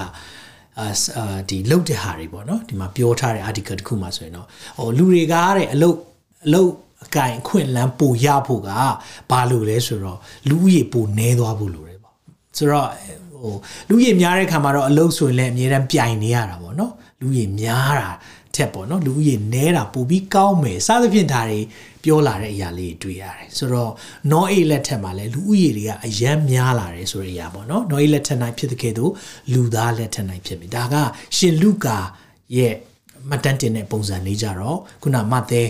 [0.79, 4.47] အာဒီလုတ်တဲ့ဟာတွေပေါ့နော်ဒီမှာပြောထားတဲ့ article တစ်ခုမှာဆိုရင်တော့
[4.77, 5.97] ဟိုလူတွေကတဲ့အလုတ်
[6.45, 6.71] အလုတ်
[7.05, 8.69] အကင်ခွင့်လန်းပိုရဖို့က
[9.31, 12.15] ဘာလို့လဲဆိုတော့လူဦးရေပိုနဲသွားဖို့လိုတယ်ပေါ့
[12.57, 12.87] ဆိုတော့
[13.41, 13.55] ဟို
[13.89, 18.09] လူကြီးများတဲ့ခါမှာတော့အလုတ်ဆိုရင်လည်းအများတန်းပြိုင်နေရတာပေါ့နော်လူကြီးများတာ
[18.55, 21.59] ထက်ပေါ့နော်လူကြီးနဲတာပိုပြီးကောင်းမယ်စသဖြင့်ဒါတွေ
[22.03, 23.91] ပြောလာတဲ့အရာလေးတွေ့ရတယ်ဆိုတော့
[24.31, 29.11] နောအေးလက်ထက်မှာလည်းလူဦးရေတွေကအယမ်းများလာတယ်ဆိုတဲ့အရာပေါ့နော်နောအေးလက်ထက်၌ဖြစ်တဲ့ကဲ့သို့
[29.53, 30.95] လူသားလက်ထက်၌ဖြစ်ပြီဒါက
[31.37, 31.97] ရှင်လုကာ
[32.57, 32.73] ရဲ့
[33.29, 35.61] မှတ်တမ်းတင်တဲ့ပုံစံလေးကြတော့ခုနမသဲ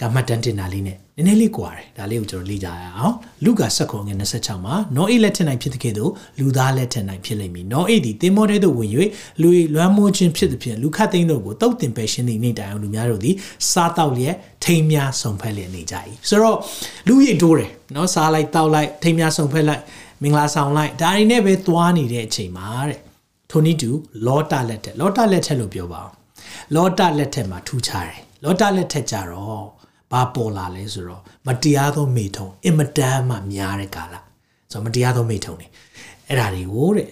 [0.00, 3.14] ကမှတ်တမ်းတင်တာလေးနဲ့ နည်းနည်းလေးကွာတယ်ဒါလေးကိုကျွန်တော်လေ့ကြရအောင်
[3.44, 8.90] လူကာဆက်ခွန်ငယ်26မှာနောအေးလက်ထက်၌ဖြစ်တဲ့ကဲ့သို့လူသားလက်ထက်၌ဖြစ်လိမ့်မည်နောအေးသည်တင်မောတဲ့သို့ဝင်၍
[9.42, 13.34] လူလွမ်းမိုးခြင်းဖြစ်သည်ဖြင့်လူခတ်သိန်းတို့ကိုတုတ်တင်ပယ်ရှင်းသည့်နေ့တိုင်အောင်လူများတို့သည်
[13.70, 15.94] စားတောက်လျက်ထိမ်းများဆုံဖက်လျက်နေကြ၏
[16.28, 16.58] ဆိုတော့
[17.08, 19.82] လူရိတ်တိုးတယ်နော်စားလိုက်တောက်လိုက်ထိမ်းများဆုံဖက်လိုက်
[20.22, 23.00] မင်္ဂလာဆောင်လိုက်ဒါတွေနဲ့ပဲသွားနေတဲ့အချိန်မှာတဲ့
[23.50, 23.90] ထိုနည်းတူ
[24.26, 26.12] လောတာလက်ထက်လောတာလက်ထက်လို့ပြောပါအောင်
[26.74, 29.81] လောတာလက်ထက်မှာထူးခြားတယ်လောတာလက်ထက်ကြတော့
[30.12, 34.14] ဘာပေါ်လာလဲဆိုတော့မတရားသောမိထုံအင်မတန်မှများတဲ့ကာလ
[34.72, 35.66] ဆိုတော့မတရားသောမိထုံနေ
[36.28, 37.08] အဲ့ဒါတွေကိုတဲ့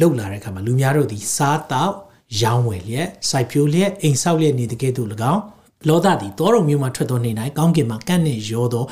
[0.00, 1.94] လှုပ်လာတဲ့အခါမှာလူများတို့ဒီစားတောက်
[2.42, 5.42] ရောင်းဝယ်လျက်စိုက်ပျိုးလျက်အိမ်ဆောက်လျက်နေတဲ့ကဲ့သို့၎င်း
[5.88, 8.84] လောသသည်တောတော်မျိုးမှထွက်သောနေ၌ကောင်းကင်မှကန့်နှင့်ရောသော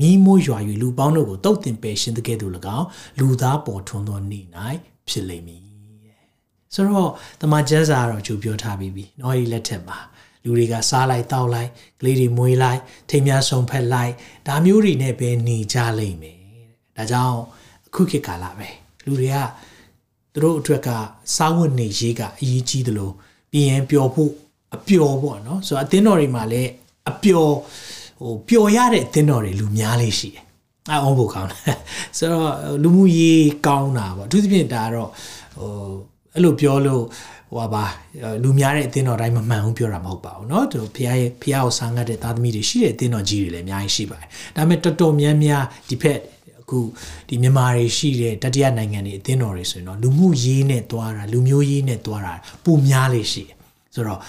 [0.00, 2.86] မိမိုးရွာ၍လူပေါင်းတို့ကိုတုတ်တင်ပယ်ရှင်တဲ့ကဲ့သို့၎င်း
[3.18, 4.40] လူသားပေါ်ထွန်းသောနေ၌
[5.08, 5.60] ဖြစ်လိမ့်မည်
[6.04, 6.18] တဲ့
[6.74, 7.10] ဆိုတော့
[7.40, 9.98] တမန်ကျမ်းစာကတော့ကြိုပြောထားပြီးပြီ။နော်ဒီလက်ထက်မှာ
[10.44, 12.80] လူတွေကစားလိုက်တောက်လိုက်ကလေးတွေမွေးလိုက်
[13.10, 14.12] ထိမ်းများဆုံဖက်လိုက်
[14.46, 16.38] ဒါမျိုးတွေနဲ့ပဲနေကြလိမ့်မယ်
[16.96, 17.38] တဲ့ဒါကြောင့်
[17.86, 18.68] အခုခေတ်ကာလပဲ
[19.06, 19.36] လူတွေက
[20.32, 20.88] သူတို့အတွက်က
[21.36, 23.14] စားဝတ်နေရေးကအရေးကြီးတယ်လို့
[23.50, 24.32] ပြီးရင်ပျော်ဖို့
[24.76, 26.70] အပျော်ပေါ့နော်ဆိုတော့အသင်းတော်တွေမှာလည်း
[27.10, 27.52] အပျော်
[28.20, 30.44] ဟိုပျော်ရတဲ့အသင်းတော်တွေလူများလေးရှိတယ်
[30.90, 31.76] အဲအောင်ဖို့ကောင်းတယ်
[32.18, 32.50] ဆိုတော့
[32.82, 35.10] လူမှုရေးကောင်းတာပေါ့အထူးသဖြင့်ဒါကတော့
[35.58, 35.90] ဟို
[36.34, 37.04] အဲ့လိုပြောလို့
[37.55, 37.85] ဟိုပါ
[38.43, 46.19] လူများတဲ့အသင်းတော်တိုင်းမမှန်ဘူးပြောတာမဟုတ်ပါဘူးเนาะသူဖះရဲ့ဖះကိုဆာငတ်တဲ့သားသမီးတွေရှိတဲ့အသင်းတော်ကြီးတွေလည်းအများကြီးရှိပါတယ်ဒါပေမဲ့တော်တော်များများဒီဖက်
[46.61, 46.79] အခု
[47.29, 52.33] ဒီမြန်မာတွေရှိတဲ့တတိယနိုင်ငံတွေအသင်းတော်တွေဆိုရင်တော့လူမှုရေးနဲ့တွားတာလူမျိုးရေးနဲ့တွားတာ
[52.65, 53.55] ပုံများလေးရှိတယ်
[53.95, 54.19] ဆိုတော့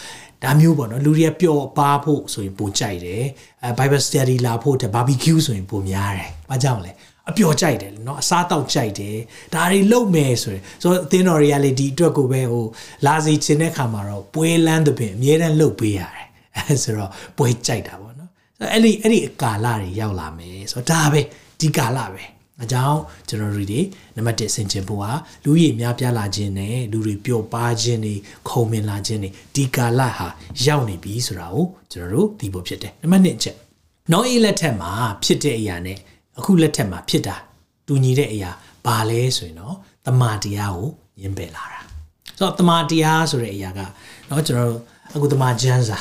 [0.45, 3.23] ဒါမျိုးပေါ့နော်လူတွေကပျော်ပါဖို့ဆိုရင်ပုံကြိုက်တယ်
[3.65, 6.93] အဲ Bible study လာဖို့တဲ့ barbecue ဆိုရင်ပုံများတယ်။ဘာကြောင့်လဲ
[7.31, 9.17] အပျော်ကြိုက်တယ်เนาะအစားတောက်ကြိုက်တယ်
[9.55, 12.65] ဒါတွေလုပ်မယ်ဆိုရင်ဆိုတော့အသင်းတော် reality အတွက်ကိုပဲဟို
[13.07, 21.21] လာစီချင်တဲ့ခါမှာတော့ပွဲလန်းတဲ့ပင်အမြဲတမ်းလုပ်ပေးရတယ်အဲဆိုတော့ပွဲကြိုက်တာပေါ့နော်ဆိုတော့အဲ့ဒီအဲ့ဒီကာလတွေရောက်လာမယ်ဆိုတော့ဒါပဲ
[21.61, 22.25] ဒီကာလပဲ
[22.63, 23.81] အကြောင်းကျွန်တော်တို့ဒီ
[24.17, 25.11] နံပါတ်1ဆင်ခြင်ဖို့ဟာ
[25.45, 28.15] လူကြီးများပြားလာခြင်းနဲ့လူတွေပျော်ပါခြင်းတွေ
[28.49, 30.29] ခုံမင်လာခြင်းတွေဒီကာလဟာ
[30.67, 33.57] ရောက်နေပြီဆိုတာကိုကျွန်တော်တို့သိဖို့ဖြစ်တယ်နံပါတ်2အချက်
[34.13, 34.91] နောက်အေးလက်ထက်မှာ
[35.25, 35.99] ဖြစ်တဲ့အရာနဲ့
[36.40, 37.36] အခုလက်ထက်မှာဖြစ်တာ
[37.88, 38.52] တူညီတဲ့အရာ
[38.86, 41.80] ဘာလဲဆိုရင်တော့တမာတရားကိုညင်ပယ်လာတာ
[42.38, 43.80] ဆိုတော့တမာတရားဆိုတဲ့အရာက
[44.30, 44.82] တော့ကျွန်တော်တို့
[45.16, 45.98] အခုတမာဂျန်စာ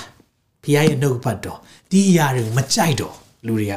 [0.62, 1.58] ဖီးယားရဲ့နှုတ်ပတ်တော်
[1.90, 3.14] ဒီအရာတွေကိုမကြိုက်တော့
[3.46, 3.74] လူတွေက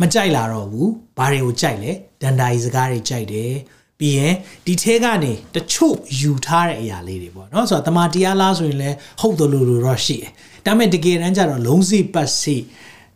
[0.00, 3.52] မကြိုက်လာတော့ဘူးဘာတွေကိုကြိုက်လဲဒန်ဒါကြီးစကားတွေကြိုက်တယ်
[3.98, 4.34] ပြီးရင်
[4.66, 10.30] ဒီထဲကနေတချို့ယူထားတဲ့အရာလေးတွေပေါ့နော်ဆိုတော့တမာတရားလားဆိုရင်လည်းဟုတ်တယ်လို့လို့တော့ရှိတယ်
[10.66, 12.56] ဒါပေမဲ့တကယ်တမ်းကျတော့လုံးစီပတ်စီ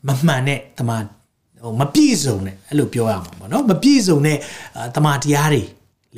[0.06, 0.96] မမှန်တဲ့တမာ
[1.62, 4.38] ဟိုမပြည့်စုံတဲ့အဲ့လိုပြောရမှာပေါ့နော်မပြည့်စုံတဲ့
[4.96, 5.62] တမာတရားတွေ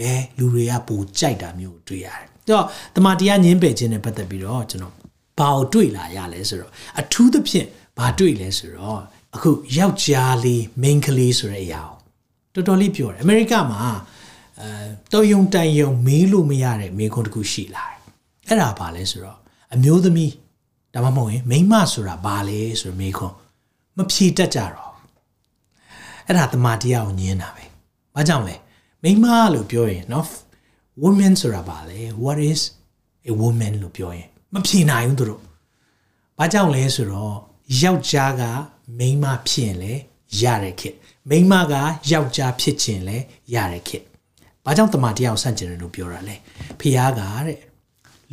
[0.00, 2.64] လဲလူတွေကပိုကြိုက်တာမျိုးတွေ့ရတယ်။ဒါတော့
[2.96, 4.94] တမာတရားညင်းပယ်ခြင်းနဲ့ပတ်သက်ပြီးတော့ကျွန်တော်
[5.38, 7.66] ဘာကိုတွေ့လာရလဲဆိုတော့အထူးသဖြင့်
[7.98, 9.00] ဘာတွေ့လဲဆိုတော့
[9.34, 11.82] အခုယောက်ျားလေးမိန်းကလေးဆိုတဲ့အရာ
[12.54, 13.80] ကိုတော်တော်လေးပြောတယ်အမေရိကမှာ
[14.60, 14.68] အဲ
[15.12, 17.98] တော်ယုံတန်ယုံမေးလို့မရတဲ့မိခွန်းတစ်ခုရှိလာတယ်။
[18.48, 19.38] အဲ့ဒါဘာလဲဆိုတော့
[19.74, 20.32] အမျိုးသမီး
[20.94, 23.36] ဒါမှမဟုတ်ရင်မိန်းမဆိုတာဘာလဲဆိုတော့မိခွန်း
[23.96, 24.93] မဖြေတတ်ကြတော့
[26.27, 27.63] အဲ့ဒါတမာတရားကိုညင်းတာပဲ
[28.15, 28.55] ဘာကြောင့်လဲ
[29.03, 30.25] မိန်းမလို့ပြောရင်เนาะ
[31.01, 32.61] woman ဆိုတာဘာလဲ what is
[33.31, 35.41] a woman လို့ပြောရင်မဖြေနိုင်ဘူးသူတို့
[36.37, 37.35] ဘာကြောင့်လဲဆိုတော့
[37.81, 38.43] ယောက်ျားက
[38.97, 40.01] မိန်းမဖြစ်ရင်လည်း
[40.41, 40.97] ရတဲ့ခေတ်
[41.29, 41.73] မိန်းမက
[42.11, 44.05] ယောက်ျားဖြစ်ခြင်းလည်းရတဲ့ခေတ်
[44.65, 46.35] ဘာကြောင့်တမန်တရားကိုဆန့်ကျင်တယ်လို့ပြောတာလဲ
[46.79, 47.59] ဖះကတဲ့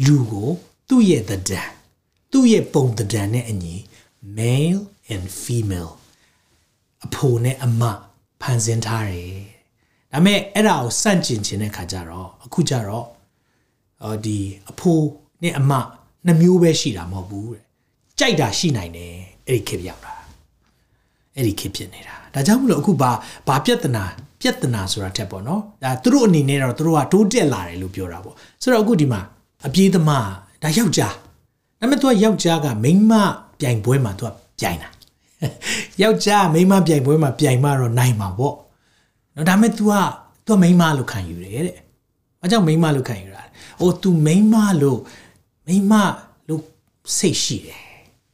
[0.04, 0.48] လူကို
[0.88, 1.62] သူ့ရဲ့တဒံ
[2.32, 3.76] သူ့ရဲ့ပုံတဒံနဲ့အညီ
[4.38, 4.82] male
[5.14, 5.92] and female
[7.05, 7.83] အဖိုနဲ့အမ
[8.41, 9.41] ဖန်ဆင်းထားတယ်
[10.11, 13.07] ဒါပေမဲ့အဲ့ဒါကိုစန့်ကျင်ခြင်းတဲ့ခါကျတော့အခုကျတော့
[14.03, 14.37] အော်ဒီ
[14.69, 14.99] အဖို
[15.43, 15.71] နဲ့အမ
[16.25, 17.63] နှစ်မျိုးပဲရှိတာမဟုတ်ဘူးတဲ့
[18.19, 19.13] ကြိုက်တာရှိနိုင်တယ်
[19.47, 20.13] အဲ့ဒီခေတ်ရောက်တာ
[21.35, 23.11] အဲ့ဒီခေတ်ဖြစ်နေတာဒါကြောင့်မလို့အခုဘာ
[23.47, 24.03] ဘာပြဿနာ
[24.41, 29.21] ပြဿနာဆိုတာတက်ပေါ့နော်ဒါသူတို့အနေနဲ့တော့သူတို့ကတိုးတက်လာတယ်လို့ပြောတာပေါ့ဆိုတော့အခုဒီမှာ
[29.67, 30.27] အပြေးသမား
[30.63, 31.13] ဒါယောက်ျား
[31.79, 33.13] ဒါပေမဲ့သူကယောက်ျားကမိန်းမ
[33.59, 34.89] ပြိုင်ပွဲမှာသူကပြိုင်တာ
[36.02, 38.56] ယောက်ျားမိန်းမပြိုင်ပွဲမှာပြိုင်မှတော့နိုင်မှာပေါ့
[39.34, 39.94] နော်ဒါပေမဲ့ तू က
[40.46, 41.76] तू မိန်းမလို့ခံယူတယ်တဲ့။
[42.40, 43.50] ဘာကြောင့်မိန်းမလို့ခံယူတာလဲ။
[43.80, 45.00] အို तू မိန်းမလို့
[45.66, 45.94] မိန်းမ
[46.48, 46.62] လို့
[47.18, 47.82] စိတ်ရှိတယ်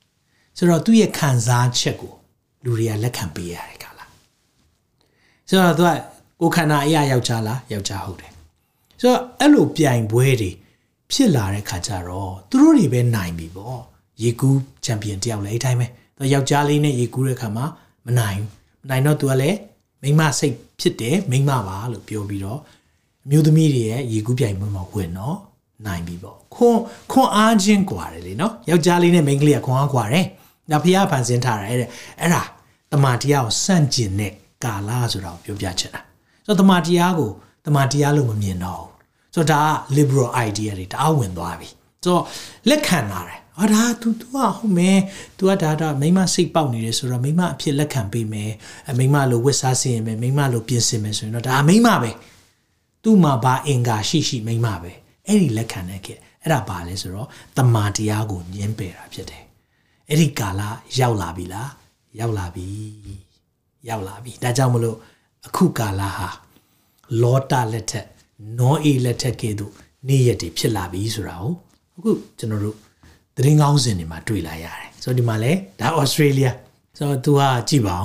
[0.57, 2.13] ။ဆိုတော့သူ့ရဲ့ခံစားချက်ကို
[2.65, 4.11] လူတွေကလက်ခံပေးရတယ်ခါလား။
[5.49, 5.91] ဆိုတော့ तू က
[6.41, 8.33] ကိုခန္ဓာအရာယောက်ျားလားယောက်ျားဟုတ်တယ်။
[9.01, 10.51] ဆိုတော့အဲ့လိုပြိုင်ပွဲတွေ
[11.13, 13.81] ဖြစ်လာတဲ့ခါကျတော့သူတို့တွေပဲနိုင်ပြီပေါ့။
[14.23, 17.67] ရေကူးချန်ပီယံတယောက်လည်းအဲ့တိုင်းပဲ။ သူယောက်ျားလေးနဲ့ရေကူးတဲ့ခါမှာ
[18.07, 18.49] မနိုင်ဘူး။
[18.83, 19.59] မနိုင်တော့ तू ကလည်း
[20.03, 22.61] မိမစိတ်ဖြစ်တယ်မိမပါလို့ပြောပြီးတော့
[23.25, 25.37] အမျိုးသမီးတွေရဲ့ရေကူးပြိုင်ပွဲမှာဝင်တော့
[25.87, 26.79] နိုင်ပြီပေါ့ခွန်
[27.13, 30.27] ခွန်အားချင်းกว่าတယ်လေနော်ယောက်ျားလေးနဲ့မိန်းကလေးကခွန်အားกว่าတယ်
[30.73, 31.87] ဒါဖះဖန်ဆင်းထားတာအဲ့ဒါ
[32.21, 32.43] အဲ့ဒါ
[32.93, 34.33] တမာတရားကိုစန့်ကျင်တဲ့
[34.65, 36.01] ကာလဆိုတာကိုပြောပြချင်တာ
[36.47, 37.31] ဆိုတော့တမာတရားကို
[37.67, 39.67] တမာတရားလို့မမြင်တော့ဘူးဆိုတော့ဒါက
[39.97, 41.69] liberal idea တွေတအားဝင်သွားပြီ
[42.05, 42.23] ဆိုတော့
[42.69, 44.99] လက်ခံလာတယ် ဟာဒါ तू तू อ่ะဟုတ်မယ်
[45.39, 48.53] तू อ่ะဒါဒါမိမစိတ်ပေါက်နေတယ်ဆိုတော့မိမအဖြစ်လက်ခံပေးမယ်
[48.91, 52.11] အမိမလိုဝတ်စားစင်မယ်မိမလိုပြင်ဆင်မယ်ဆိုရင်တော့ဒါမိမပဲ
[53.03, 54.93] သူ့မှာဘာအင်္ဂါရှိရှိမိမပဲ
[55.27, 56.09] အဲ့ဒီလက်ခံတဲ့က
[56.43, 59.45] အဲ့ဒါဘာလဲဆိုတော့တမာတရားကိုညှင်းပယ်တာဖြစ်တယ်
[60.09, 60.63] အဲ့ဒီကာလ
[60.99, 61.71] ရောက်လာပြီလား
[62.19, 62.69] ရောက်လာပြီ
[63.89, 64.97] ရောက်လာပြီဒါကြောင့်မလို့
[65.47, 66.29] အခုကာလဟာ
[67.23, 68.07] လောတာလက်ထက်
[68.59, 69.73] နောအေးလက်ထက်ကဲ့သို့
[70.09, 71.55] နေ့ရက်တွေဖြစ်လာပြီဆိုတာကို
[71.97, 72.77] အခုကျွန်တော်တို့
[73.38, 76.48] သတင်းကောင်းစင်တွေမှာတွေ့လာရတယ်ဆိုတော့ဒီမှာလဲဒါဩစတြေးလျ
[76.98, 77.96] ဆိုတော့ तू ဟာကြည့်ပါ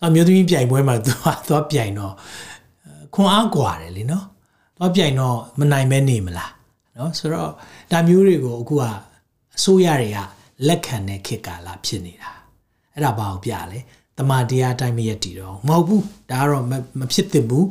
[0.00, 2.14] အောင်အမျိုးသမီးပြိုင်ပွဲမှာ तू ဟာသွားပြိုင်တော့
[3.14, 4.24] ခွန်အားကွာတယ်လीနော်
[4.76, 6.52] သွားပြိုင်တော့မနိုင်မဲနေမလား
[6.96, 7.50] နော်ဆိုတော့
[7.92, 8.82] ဒါမျိုးတွေကိုအခုက
[9.56, 10.18] အစိုးရတွေက
[10.68, 12.30] လက်ခံတဲ့ခေတ်ကာလဖြစ်နေတာ
[12.94, 13.78] အဲ့ဒါဘာကိုပြလဲ
[14.18, 16.64] တမန်တရားအတိုင်းမရက်တည်တော့မဟုတ်ဘူးဒါကတော့
[16.98, 17.66] မဖြစ်သင့်ဘူး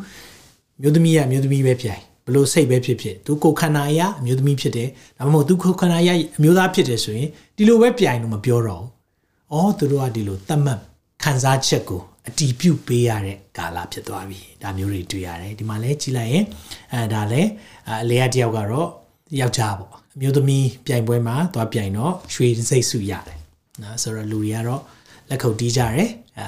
[0.81, 8.89] မျိုးသမီးရမျိုးသမီးပဲပြိုင် ဘလို့စိတ်ပဲဖြစ်ဖြစ်သူကိုခန္ဓာအရာအမျိုးသမီးဖြစ်တယ်ဒါမှမဟုတ်သူကိုခန္ဓာအရာအမျိုးသားဖြစ်တယ်ဆိုရင်ဒီလိုပဲပြိုင်လို့မပြောတော့ဘူး။
[9.53, 10.79] အော်သူတို့ကဒီလိုသတ်မှတ်
[11.23, 16.45] ခံစားချက်ကိုအတီးပြုတ်ပေးရတဲ့ကာလဖြစ်သွားပြီ။ဒါမျိုးတွေတွေ့ရတယ်။ဒီမှာလဲကြည့်လိုက်ရင်
[16.93, 17.41] အဲဒါလဲ
[17.89, 18.89] အလေရတယောက်ကတော့
[19.39, 23.39] ယောက်ျားပေါ့။အမျိုးသမီးပြိုင်ပွဲမှာသွားပြိုင်တော့ရွှေစိတ်စုရတယ်။
[23.81, 24.81] နော်ဆိုတော့လူတွေကတော့
[25.29, 26.09] လက်ခုပ်တီးကြတယ်။
[26.39, 26.47] အာ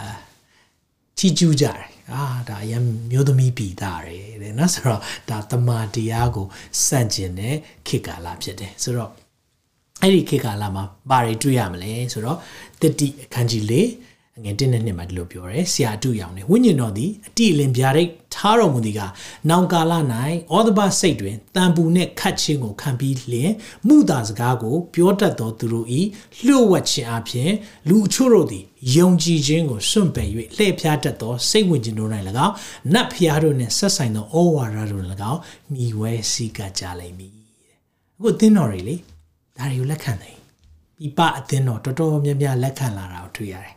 [1.17, 6.47] ချီကျူးကြတယ် အာဒါအရင်မျိုးသမီးပြည်သားတယ်တဲ့နော်ဆိုတော့ဒါတမာတရားကို
[6.85, 7.55] စန့်ကျင်တဲ့
[7.87, 9.11] ခေတ်ကာလဖြစ်တယ်ဆိုတော့
[10.01, 12.37] အဲ့ဒီခေတ်ကာလမှာဘာတွေတွေ့ရမလဲဆိုတော့
[12.81, 13.89] တတိအခန်းကြီးလေး
[14.43, 19.01] ငယ်တင်းတဲ့နှစ်မှာဒီလိုပြောရဲဆရာတုရောင်နေဝိညာဉ်တော်သည်အတိအလင်ဗျာဒိတ် ထားတော်မူသည်က
[19.49, 19.93] နောင်ကာလ၌
[20.53, 23.51] ဩဒဘစိတ်တွင်တန်ပူနှင့်ခတ်ခြင်းကိုခံပြီးလျင်
[23.87, 25.87] မှုသာစကားကို ပြောတတ်သောသူတို့၏
[26.45, 27.51] လျှို့ဝှက်ခြင်းအပြင်
[27.89, 28.63] လူအချို့တို့သည်
[28.95, 32.09] ယုံကြည်ခြင်းကိုစွန့်ပယ်၍လှည့်ဖျားတတ်သောစိတ်ဝင်ခြင်းတို့၌၎
[32.45, 32.53] င်း
[32.93, 35.39] နတ်ဖျားတို့နှင့်ဆက်ဆိုင်သောဩဝါဒတို့၎င်း
[35.73, 37.33] မိဝဲစည်းကကြလိမ့်မည်
[38.15, 38.95] အခုအသင်းတော်တွေလေ
[39.57, 40.35] ဒါတွေကိုလက်ခံတယ်
[40.99, 43.75] ပြပအသင်းတော်တော်တော်များများလက်ခံလာတာကိုတွေ့ရတယ်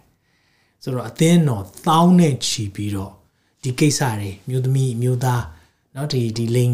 [0.82, 3.12] ဆိုတော့အသင်းတော်သောင်းနဲ့ချီပြီးတော့
[3.63, 5.43] ဒီကိစ္စတွေမျိုးသမီးမျိုးသား
[5.93, 6.73] เนาะဒီဒီလိန်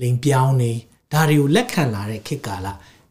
[0.00, 0.72] လိန်ပြောင်းနေ
[1.12, 2.66] ဒါတွေကိုလက်ခံလာတဲ့ခေတ်ကာလ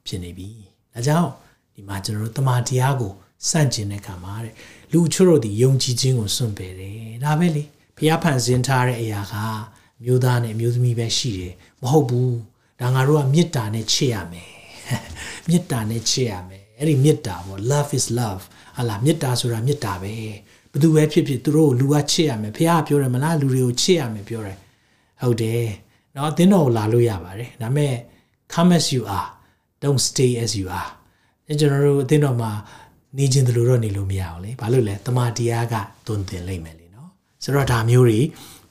[0.05, 0.49] ဖြစ်နေပြီ
[0.93, 1.31] ဒါကြောင့်
[1.73, 3.13] ဒီမှာကျွန်တော်တို့တမန်တရားကို
[3.49, 4.53] စန့်ကျင်တဲ့ခါမှာတဲ့
[4.91, 7.63] လူချို့တို့ဒီယုံကြည်ခြင်းကိုစွန့်ပယ်တယ်ဒါပဲလေ
[7.97, 9.35] ဘုရားဖန်ဆင်းထားတဲ့အရာက
[10.03, 12.37] မျိုးသားနဲ့မျိုးသမီးပဲရှိတယ်မဟုတ်ဘူး
[12.81, 14.51] ဒါငါတို့ကမေတ္တာနဲ့ချစ်ရမယ်
[15.47, 18.43] မေတ္တာနဲ့ချစ်ရမယ်အဲ့ဒီမေတ္တာပေါ့ love is love
[18.77, 20.13] ဟာလာမေတ္တာဆိုတာမေတ္တာပဲ
[20.71, 24.57] ဘသူပဲဖြစ်ဖြစ်သူတို့ကိုလူကချစ်ရမယ်ဖះပြောတယ်မလားလူတွေကိုချစ်ရမယ်ပြောတယ်
[25.21, 25.67] ဟုတ်တယ်
[26.13, 27.93] เนาะအသင်းတော်ကိုလာလို့ရပါတယ်ဒါပေမဲ့
[28.53, 29.29] come as you are
[29.83, 30.91] don't stay as you are
[31.59, 32.51] ကျွန်တော်တို့အသင်းတော်မှာ
[33.17, 35.75] နေခြင်းတလို့တော့နေလို့မရအောင်လေဘာလို့လဲတမန်တရားက
[36.07, 37.07] တွင်တင်လိမ့်မယ်လေเนาะ
[37.43, 38.19] ဆိုတော့ဒါမျိုးတွေ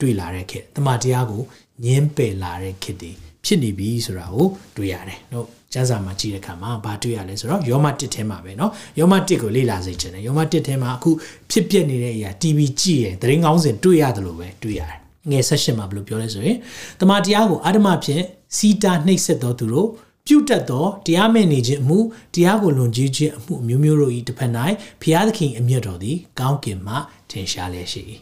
[0.01, 1.43] တွေ့လာတဲ့ခေတ်တမန်တရားကို
[1.85, 3.13] ညင်းပယ်လာတဲ့ခေတ်တွေ
[3.45, 11.11] ဖြစ်နေပြီဆိုတာကိုတွေ့ရတယ်เนาะ ကျမ်းစာမှာကြည့်တဲ့အခါမှာဘာတွေ့ရလဲဆိုတော့ယောမ1ထဲမှာပဲเนาะယောမ1ကိုလေ့လာစေချင်တယ်ယောမ1ထဲမှာအခု
[11.51, 14.99] ဖြစ်ပျက်နေတဲ့အရာ TV ကြည့်ရင်သတင်းကောင်းစဉ်တွေ့ရတယ်လို့ပဲတွေ့ရတယ်
[15.31, 16.57] ငယ်ဆက်ရှင်မှာဘယ်လိုပြောလဲဆိုရင်
[17.01, 18.23] တမန်တရားကိုအာဓမဖြင့်
[18.57, 19.89] စီတာနှိပ်စက်တော်သူတို့
[20.27, 21.99] ပြုတ်တက်သောတရားမဲ့နေခြင်းအမှု
[22.35, 24.51] တရားကိုလွန်ကျူးခြင်းအမှုအမျိုးမျိုးတို့၏တစ်ဖက်၌
[25.03, 26.95] ဘုရားသခင်အမျက်တော်သည်ကောင်းကင်မှ
[27.31, 28.03] ထင်ရှားလျက်ရှိ၏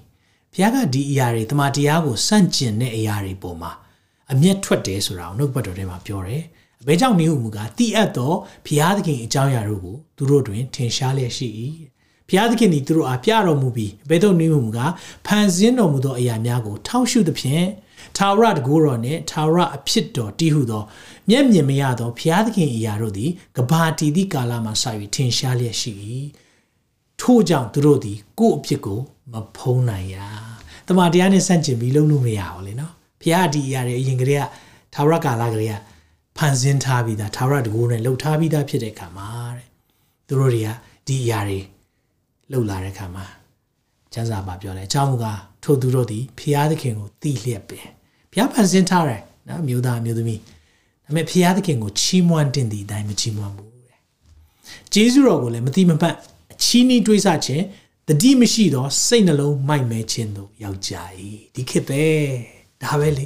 [0.53, 3.73] ဘုရားကဒီအရာတွေတမန်တရားကိုစန့်ကျင်တဲ့အရာတွေပေါ်မှာ
[4.33, 6.43] အမျက်ထွက်တယ်ဆိုတာကိုနှုတ်ပတ်တော်ထဲမှာပြောတယ်
[6.82, 8.34] အဘဲကြောင့်နေဟုမူကားတိအပ်သော
[8.66, 11.48] ဘုရားသခင်အကြောင်းအရာတို့ကိုသူတို့တွင်ထင်ရှားလျက်ရှိ၏
[12.28, 14.92] ဘုရားသခင်သည်သူတို့အားပြတော်မူပြီးအဘဲသို့နေဟုမူကား
[15.26, 17.66] ဖန်ဆင်းတော်မူသောအရာများကိုထောက်ရှုသဖြင့်
[18.18, 20.84] ထာဝရတကူတော်နှင့်ထာဝရအဖြစ်တော်တည်ဟုသော
[21.30, 24.84] မျက်မြင်မရသောဘုရားသခင်အရာတို့သည်ကဘာတီသည့်ကာလမှစ၍
[25.16, 25.92] ထင်ရှားလျက်ရှိ၏
[27.22, 29.00] ထို့ကြောင့်သူတို့သည်ကိုယ့်အဖြစ်ကို
[29.32, 30.18] မဖုံးနိုင်ရ
[30.88, 34.46] တမန်တရားနဲ့ဆန့်ကျင်ပြီးလုံးလို့မရဘူးလေနော်ဘုရားဒီအရာတွေအရင်ကတည်းက
[34.94, 35.76] ထာဝရကာလကလေးက
[36.40, 39.68] ဖန်ဆင်းထားပြီးသားထာဝရတကူနဲ့လှုပ်ထားပြီးသားဖြစ်တဲ့အခါမှာတဲ့
[40.28, 40.70] သူတို့တွေက
[41.08, 41.60] ဒီအရာတွေ
[42.52, 43.26] လှုပ်လာတဲ့အခါမှာ
[44.14, 45.26] ကျမ်းစာမှာပြောတယ်အကြောင်းက
[45.64, 47.88] ထိုသူတို့သည်ဖျားသခင်ကိုတိလျက်ပင်
[48.32, 50.40] ဖျားဖန်ဆင်းထားတယ်နော်မျိုးသားမျိုးသမီး
[51.06, 54.00] ဒါပေမဲ့ဖျားသခင်ကိုချီးမွမ်းတင်သည့်အတိုင်းမချီးမွမ်းဘူးတဲ့
[54.94, 56.16] ဂျေဇုတော်ကိုလည်းမတိမပတ်
[56.54, 57.64] အချီးနှီးတွေးဆခြင်း
[58.08, 61.10] တတိမရှိသောစိတ်နှလုံးမိုက်မဲခြင်းတို့ယောက်ျား၏
[61.56, 62.04] ဒီခေတ်ပဲ
[62.84, 63.26] ဒါပဲလေ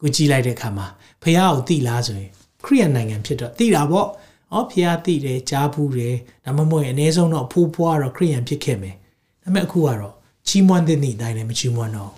[0.00, 0.86] ကိုကြည်လိုက်တဲ့အခါမှာ
[1.22, 2.30] ဖះကိုတိလားဆိုရင်
[2.64, 4.08] ခရိယန်နိုင်ငံဖြစ်တော့တိတာပေါ့။
[4.52, 8.94] အော်ဖះတိတယ်ကြားဘူးတယ်ဒါမှမဟုတ်ရင်အနည်းဆုံးတော့ဖိုးဖွားတော့ခရိယန်ဖြစ်ခဲ့မယ်။
[9.42, 10.14] ဒါပေမဲ့အခုကတော့
[10.48, 12.12] ချီးမွမ်းတဲ့နေ့တိုင်းလည်းမချီးမွမ်းတော့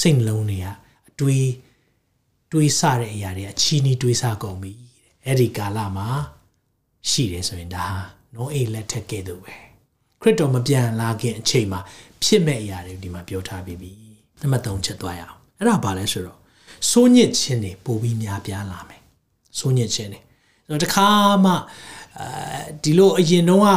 [0.00, 0.66] စိတ်နှလုံးတွေက
[1.08, 1.48] အတွေး
[2.52, 4.72] တွေးဆတဲ့အရာတွေအချီးနီးတွေးဆကုန်ပြီ။
[5.26, 6.08] အဲ့ဒီကာလမှာ
[7.10, 7.86] ရှိတယ်ဆိုရင်ဒါ
[8.34, 9.54] နောအေးလက်ထက်ကဲ့သို့ပဲ။
[10.20, 11.80] ခရစ်တော်မပြန်လာခင်အချိန်မှာ
[12.22, 13.90] ဖြစ်မဲ့အရာတွေဒီမှာပြောထားပြီးပြီ။
[14.40, 16.38] နံပါတ်3ချက်သွားရအောင်။အဲ့ဒါဘာလဲဆိုတော့
[16.90, 19.03] စိုးညစ်ခြင်းတွေပိုပြီးများပြားလာမယ်
[19.59, 20.19] စိုးညစ်ခြင်းတွေ
[20.67, 21.07] ဆိုတော့တခါ
[21.45, 21.53] မှ
[22.19, 22.25] အဲ
[22.83, 23.69] ဒီလိုအရင်တော့က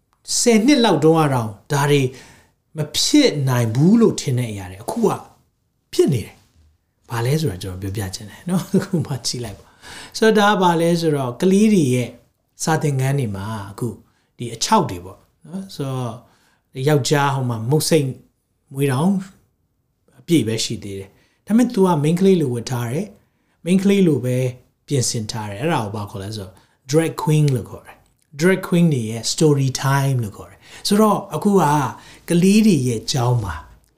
[0.00, 2.02] 10နှစ်လောက်တော့တော့ဒါတွေ
[2.76, 5.10] မဖြစ်နိုင်ဘူးလို့ထင်တဲ့အရာတွေအခုက
[5.92, 6.36] ဖြစ်နေတယ်
[7.10, 9.68] ဘာလဲဆိုတော့ကျွန်တော်ပြောပြချင်တယ်เนาะအခုမှကြည့်လိုက်ပါ
[10.18, 12.08] ဆိုတော့ဒါကဘာလဲဆိုတော့ကလေးတွေရဲ့
[12.62, 13.88] စာသင်ခန်းတွေမှာအခု
[14.36, 18.06] ဒီအချောက်တွေပေါ့နော်ဆိုတော့ယောက်ျားဟိုမှာမုတ်စိတ်
[18.72, 19.12] မွေးတောင်
[20.20, 21.10] အပြည့်ပဲရှိသေးတယ်
[21.46, 23.06] ဒါပေမဲ့ तू က main ကလေးလိုဝတ်ထားတယ်
[23.64, 24.36] main ကလေးလိုပဲ
[24.91, 26.53] ပြင်ဆင်ထားတယ်အဲ့ဒါကိုဘာခေါ်လဲဆိုတော့
[26.91, 27.97] drag queen လို့ခေါ်တယ်
[28.39, 31.63] drag queen တွေရဲ့ story time လို့ခေါ်တယ်ဆိုတော့အခုက
[32.29, 33.55] ကလေးတွေရဲ့ကြောင်းမှာ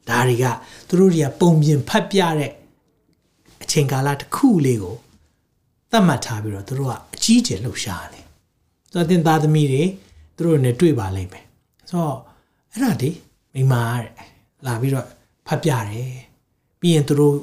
[0.10, 0.46] ဒါတွေက
[0.88, 2.52] သူတို့တွေကပုံပြင်ဖတ်ပြတဲ့
[3.64, 4.96] အချိန်ကာလတစ်ခုလေးကို
[5.92, 8.26] သတ်မှတ်ထားပြီးတော့သူတို့ကအကြီးကျယ်လှုပ်ရှားတယ်
[8.92, 9.84] ဆိုတော့တင်သားသမီးတွေ
[10.36, 11.46] သူတို့နဲ့တွေ့ပါလိမ့်မယ်
[11.90, 12.18] ဆိုတော့
[12.72, 13.10] အဲ့ဒါဒီ
[13.54, 14.10] မိမာတဲ့
[14.66, 15.08] လာပြီးတော့
[15.48, 16.14] ဖတ်ပြတယ်
[16.80, 17.36] ပြီးရင်သူတို့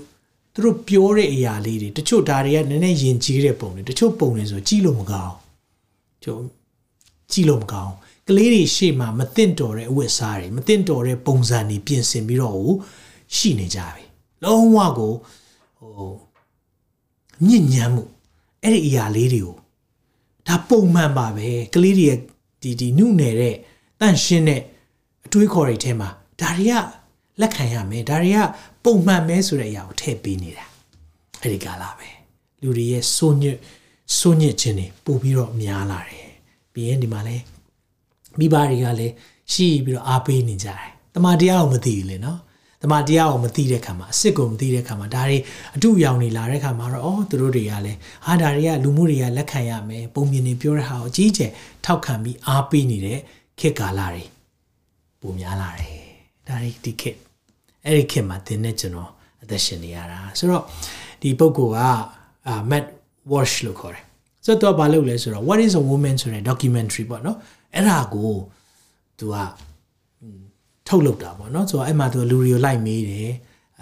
[0.55, 5.35] သူတို့ပြောတဲ့အရာလေးတွေတချို့ဒါတွေကနည်းနည်းယဉ်ကျေးတဲ့ပုံတွေတချို့ပုံတွေဆိုကြည့်လို့မကောင်း
[6.25, 6.37] ကျုံ
[7.33, 7.95] ကြည့်လို့မကောင်း
[8.29, 12.57] ကလေးတွေရှေ့မှာမသင့်တော်တဲ့အဝတ်စားတွေမသင့်တော်တဲ့ပုံစံတွေပြင်ဆင်ပြီးတော့
[13.37, 14.05] ရှိနေကြပြီ
[14.45, 15.15] လုံးဝကို
[15.79, 16.13] ဟို
[17.47, 18.05] ညဉ့်ညမ်းမှု
[18.63, 19.57] အဲ့ဒီအရာလေးတွေကို
[20.47, 22.19] ဒါပုံမှန်ပါပဲကလေးတွေရဲ့
[22.63, 23.57] ဒီဒီနုနယ်တဲ့
[24.01, 24.63] တန့်ရှင်းတဲ့
[25.27, 26.09] အတွေးခေါ်တွေထဲမှာ
[26.41, 26.75] ဒါတွေက
[27.41, 28.39] လက်ခံရမယ်ဒါတွေက
[28.85, 30.65] ပုံမှန်ပဲဆိုတဲ့အရာကိုထည့်ပေးနေတာ
[31.41, 32.09] အဲ့ဒီကာလပဲ
[32.63, 33.57] လူတွေရဲ့စိုးညစ်
[34.19, 36.31] စိုးညစ်ခြင်းတွေပို့ပြီးတော့များလာတယ်
[36.73, 37.37] ပြီးရင်ဒီမှာလဲ
[38.39, 39.15] မိဘတွေကလည်း
[39.53, 42.41] ရှိပြီးတော့အားပေးနေကြတယ်တမန်တရားကိုမသိဘူးလေနော်
[42.83, 45.39] တမန်တရားကိုမသိတဲ့ခါမှာအစ်စ်ကိုမသိတဲ့ခါမှာဒါတွေ
[45.77, 51.51] အတူရောင်နေလာတဲ့ခါမှာတော့အော်သူတို့တွေကလည်းဟာဒါတွေကလူမှုတွေကလက်ခံရမယ်ပုံမြင်နေပြောတဲ့ဟာကိုအကြီးကျယ်
[51.85, 53.19] ထောက်ခံပြီးအားပေးနေတဲ့
[53.61, 54.25] ခေတ်ကာလတွေ
[55.21, 55.99] ပုံများလာတယ်
[56.47, 57.19] ဒါတွေဒီခေတ်
[57.87, 59.11] အဲ့ဒီခေတ်မှာသင်တဲ့ကျွန်တော်
[59.43, 60.65] အသက်ရှင်နေရတာဆိုတော့
[61.23, 61.79] ဒီပုဂ္ဂိုလ်က
[62.49, 62.85] အာ Matt
[63.31, 64.05] Walsh လို့ခေါ်တယ်
[64.45, 67.37] ဆိုတော့သူကဘာလုပ်လဲဆိုတော့ What is a woman ဆိုတဲ့ documentary ပေါ့နော်
[67.75, 68.33] အဲ့ဒါကို
[69.19, 69.37] သူက
[70.89, 73.31] ထုတ်လုပ်တာပေါ့နော်ဆိုတော့အဲ့မှာသူလူတွေကိုလိုက်မေးတယ်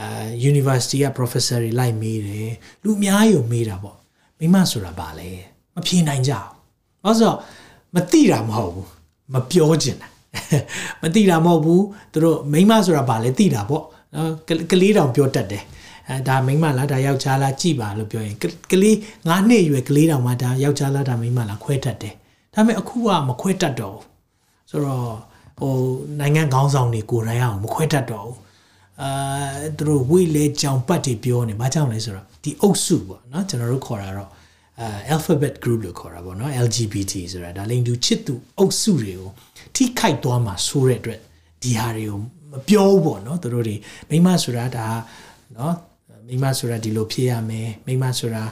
[0.00, 2.50] အာ university က professor တွေလိုက်မေးတယ်
[2.84, 3.96] လူအများကြီးကိုမေးတာပေါ့
[4.38, 5.30] မိမဆိုတာဘာလဲ
[5.74, 7.38] မဖြေနိုင်ကြဘူးဘာလို့ဆိုတော့
[7.94, 8.88] မသိတာမဟုတ်ဘူး
[9.34, 10.08] မပြောချင်တာ
[11.02, 14.30] မသိတာမဟုတ်ဘူးသူတို့မိမဆိုတာဘာလဲသိတာပေါ့နော်
[14.70, 15.64] ကလေးတောင်ပြောတတ်တယ်
[16.08, 18.36] အဲဒါမိမလားဒါယောက်ျားလားကြည်ပါလို့ပြောရင်
[18.72, 22.14] ကလေး9နှစ်အရွယ်ကလေးတောင်မှဒါယောက်ျားလားဒါမိမလားခွဲတတ်တယ်
[22.54, 24.04] ဒါပေမဲ့အခုကမခွဲတတ်တော့ဘူး
[24.70, 25.06] ဆိုတော့
[25.58, 25.72] ဟို
[26.20, 28.38] နိုင်ငံခေါင်းဆောင်တွေကိုယ်တိုင်အောင်မခွဲတတ်တော့ဘူး
[29.02, 29.10] အာ
[29.76, 34.30] သူတို့ဝိလေကြောင်ပတ်တွေပြောနေဘာကြောင့်လဲဆိုတော့ဒီအုပ်စုပေါ့နော်ကျွန်တော်တို့ခေါ်တာတော့
[34.80, 39.30] အာ alphabet group လို့ခေါ်တာပေါ့နော် LGBT ဆိုတာဒါလိင်တူချစ်သူအုပ်စုတွေကို
[39.74, 41.20] ထိခိုက်သွားမှာဆိုတဲ့အတွက်
[41.62, 42.18] ဒီဟာတွေကို
[42.52, 43.76] မပြောဘူးပေါ့နော်သူတို့တွေ
[44.10, 44.86] မိမဆိုတာဒါ
[45.56, 45.74] နော်
[46.28, 48.42] မိမဆိုတာဒီလိုဖြစ်ရမယ်မိမဆိုတာ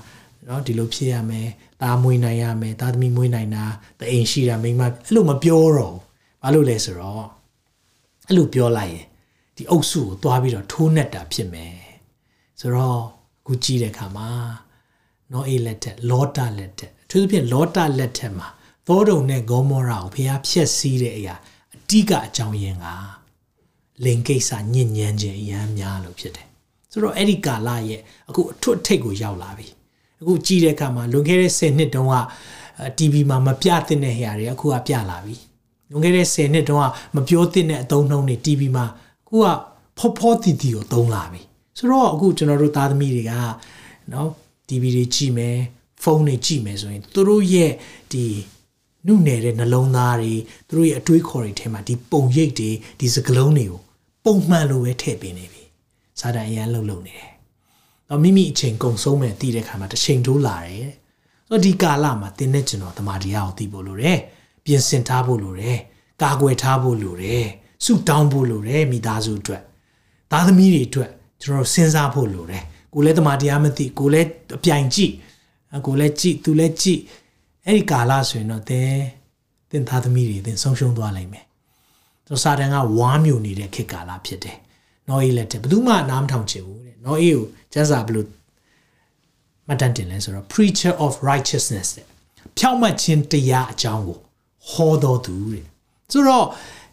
[0.49, 1.49] နော်ဒီလိုဖြစ်ရမယ်
[1.83, 3.65] သားမွေးနိုင်ရမယ်သားသမီးမွေးနိုင်တာ
[3.99, 5.97] တအိမ်ရှိတာမိမအဲ့လိုမပြောတော့
[6.43, 7.27] ဘာလို့လဲဆိုတော့
[8.27, 9.05] အဲ့လိုပြောလိုက်ရင်
[9.57, 11.75] ဒီအုပ်စုကိုသွားပြီးတော့ထိုးနှက်တာဖြစ်မယ်
[12.61, 13.01] ဆိုတော့
[13.43, 14.29] အခုကြည့်တဲ့အခါမှာ
[15.33, 18.49] နော်အေးလက်ထက်လောတာလက်ထက်အထူးသဖြင့်လောတာလက်ထက်မှာ
[18.87, 21.35] သောတုံနဲ့ဂေါမောရာကိုဖျားဖျက်ဆီးတဲ့အရာ
[21.75, 22.87] အတိကအကြောင်းရင်းက
[24.05, 26.47] လင်ကိစ္စညဉ့်ညမ်းခြင်းအရန်များလို့ဖြစ်တယ်
[26.93, 29.67] ဆိုတော့အဲ့ဒီကာလရဲ့အခုအထွတ်ထိပ်ကိုရောက်လာပြီ
[30.21, 32.17] အခုကြည့်တဲ့အခါမှာလွန်ခဲ့တဲ့10နှစ်တုန်းက
[32.99, 35.35] TV မှာမပြသင့်တဲ့နေရာတွေအခုကပြလာပြီ
[35.91, 38.87] လွန်ခဲ့တဲ့10နှစ်တုန်းကမပြောသင့်တဲ့အသုံးနှုန်းတွေ TV မှာ
[39.25, 39.47] အခုက
[39.99, 41.41] ဖောဖောတီတီကိုသုံးလာပြီ
[41.79, 43.33] ဆိုတော့အခုကျွန်တော်တို့သားသမီးတွေက
[44.13, 44.29] နော်
[44.69, 45.57] TV တွေကြည့်မယ်
[46.03, 47.73] ဖုန်းတွေကြည့်မယ်ဆိုရင်သူတို့ရဲ့
[48.13, 48.25] ဒီ
[49.07, 50.35] နုနယ်တဲ့နှလုံးသားတွေ
[50.69, 53.81] သူတို့ရဲ့အတွေးခေါ်တွေထဲမှာဒီပုံရိပ်တွေဒီစကလုံးတွေကို
[54.25, 55.63] ပုံမှန်လိုပဲထည့်ပေးနေပြီ
[56.21, 57.31] စာတန်အရန်လှုပ်လှုပ်နေတယ်
[58.09, 60.91] တော့မိမိအချိန်ကုန်ဆုံးမယ်တည်တဲ့ခါမှာတစ်ချိန်တိုးလာတယ်
[61.49, 64.19] ဆိုတော့ဒီကာလမှာတင်းနဲ့ကျွန်တော်တမာတရားကိုသိဖို့လိုတယ်
[64.65, 65.79] ပြင်ဆင်ထားဖို့လိုတယ်
[66.23, 67.47] ကာကွယ်ထားဖို့လိုတယ်
[67.85, 69.63] စုတောင်းဖို့လိုတယ်မိသားစုအတွက်
[70.33, 71.11] သားသမီးတွေအတွက်
[71.43, 72.65] ကျွန်တော်စဉ်းစားဖို့လိုတယ်
[72.97, 75.13] ကိုလည်းတမာတရားမသိကိုလည်းအပြိုင်ကြည့်
[75.87, 77.01] ကိုလည်းကြည့်သူလည်းကြည့်
[77.65, 78.97] အဲ့ဒီကာလဆိုရင်တော့သင်
[79.71, 81.45] သင်သားသမီးတွေသင်ဆုံးရှုံးသွားလိမ့်မယ်။
[82.29, 84.57] ဆိုစာတန်ကဝါမျိုးနေတဲ့ခေတ်ကာလဖြစ်တယ်။
[85.09, 88.27] နော်အေးလက်တဲ့ဘယ်သူမှနားမထောင်ချင်ဘူးတဲ့။နော်အေးကိုကျမ်းစာဘလို့
[89.67, 92.07] မှတ်တမ်းတင်လဲဆိုတော့ preacher of righteousness တဲ့။
[92.59, 94.19] ဖြောင့်မတ်ခြင်းတရားအကြောင်းကို
[94.71, 95.65] ဟောတော်သူတဲ့။
[96.13, 96.47] ဆိုတော့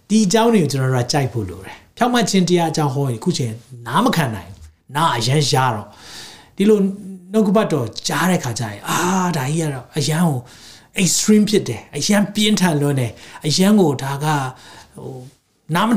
[0.10, 3.54] ဒီအကြောင်းတွေကိုကျွန်တော်တို့ကကြိုက်ဖို့လိုတယ်။ဖြောင့်မတ်ခြင်းတရားအကြောင်းဟောရင်ခုချိန်
[3.88, 4.53] နားမခံနိုင်ဘူး။
[4.95, 5.89] နားအရန်ရတော့
[6.57, 6.79] ဒီလို
[7.33, 8.99] နှုတ်ကပတ်တော်ကြားတဲ့ခါကျရင်အာ
[9.37, 10.41] ဒါကြီးကတော့အရန်ကို
[11.03, 13.13] extreme ဖြစ်တယ်အရန်ပြင်းထန်လွန်းတယ်
[13.47, 14.27] အရန်ကိုဒါက
[14.97, 15.17] ဟို
[15.75, 15.91] နားမ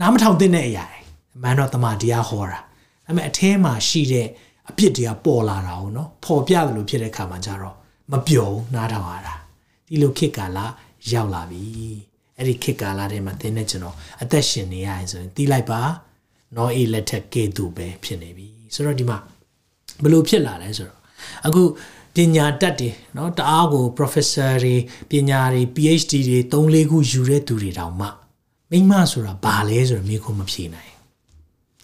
[0.00, 1.00] နားမထောင်သင့်တဲ့အရာတွေ
[1.36, 2.60] အမှန်တော့တမန်တရားဟောတာဒါ
[3.04, 4.26] ပေမဲ့အထဲမှာရှိတဲ့
[4.70, 7.76] အပြစ်တရားပေါ်လာတာ哦เนาะပေါ်ပြတယ်လို့ဖြစ်တဲ့ခါမှာကျတော့
[8.12, 9.34] မပျော်ဘူးနားထောင်ရတာ
[9.88, 10.58] ဒီလိုခေတ်ကာလ
[11.12, 11.62] ရောက်လာပြီ
[12.36, 15.80] အဲ့ဒီခေတ်ကာလထဲမှာသင်တဲ့ကျွန်တော်အသက်ရှင်နေရရင်ဆိုရင်တီးလိုက်ပါ
[16.56, 19.18] နော်အေးလက်ထက်ကဲသူပဲဖြစ်နေပြီဆိုတော့ဒီမှာ
[20.02, 21.00] ဘလို့ဖြစ်လာလဲဆိုတော့
[21.46, 21.62] အခု
[22.16, 24.74] ပညာတတ်တယ်เนาะတအားကို professor တွေ
[25.10, 28.08] ပညာတွေ PhD တွေ၃၄ခုယူတဲ့သူတွေတောင်မှ
[28.70, 30.92] မိမဆိုတာဘာလဲဆိုတော့မိခုမဖြေနိုင်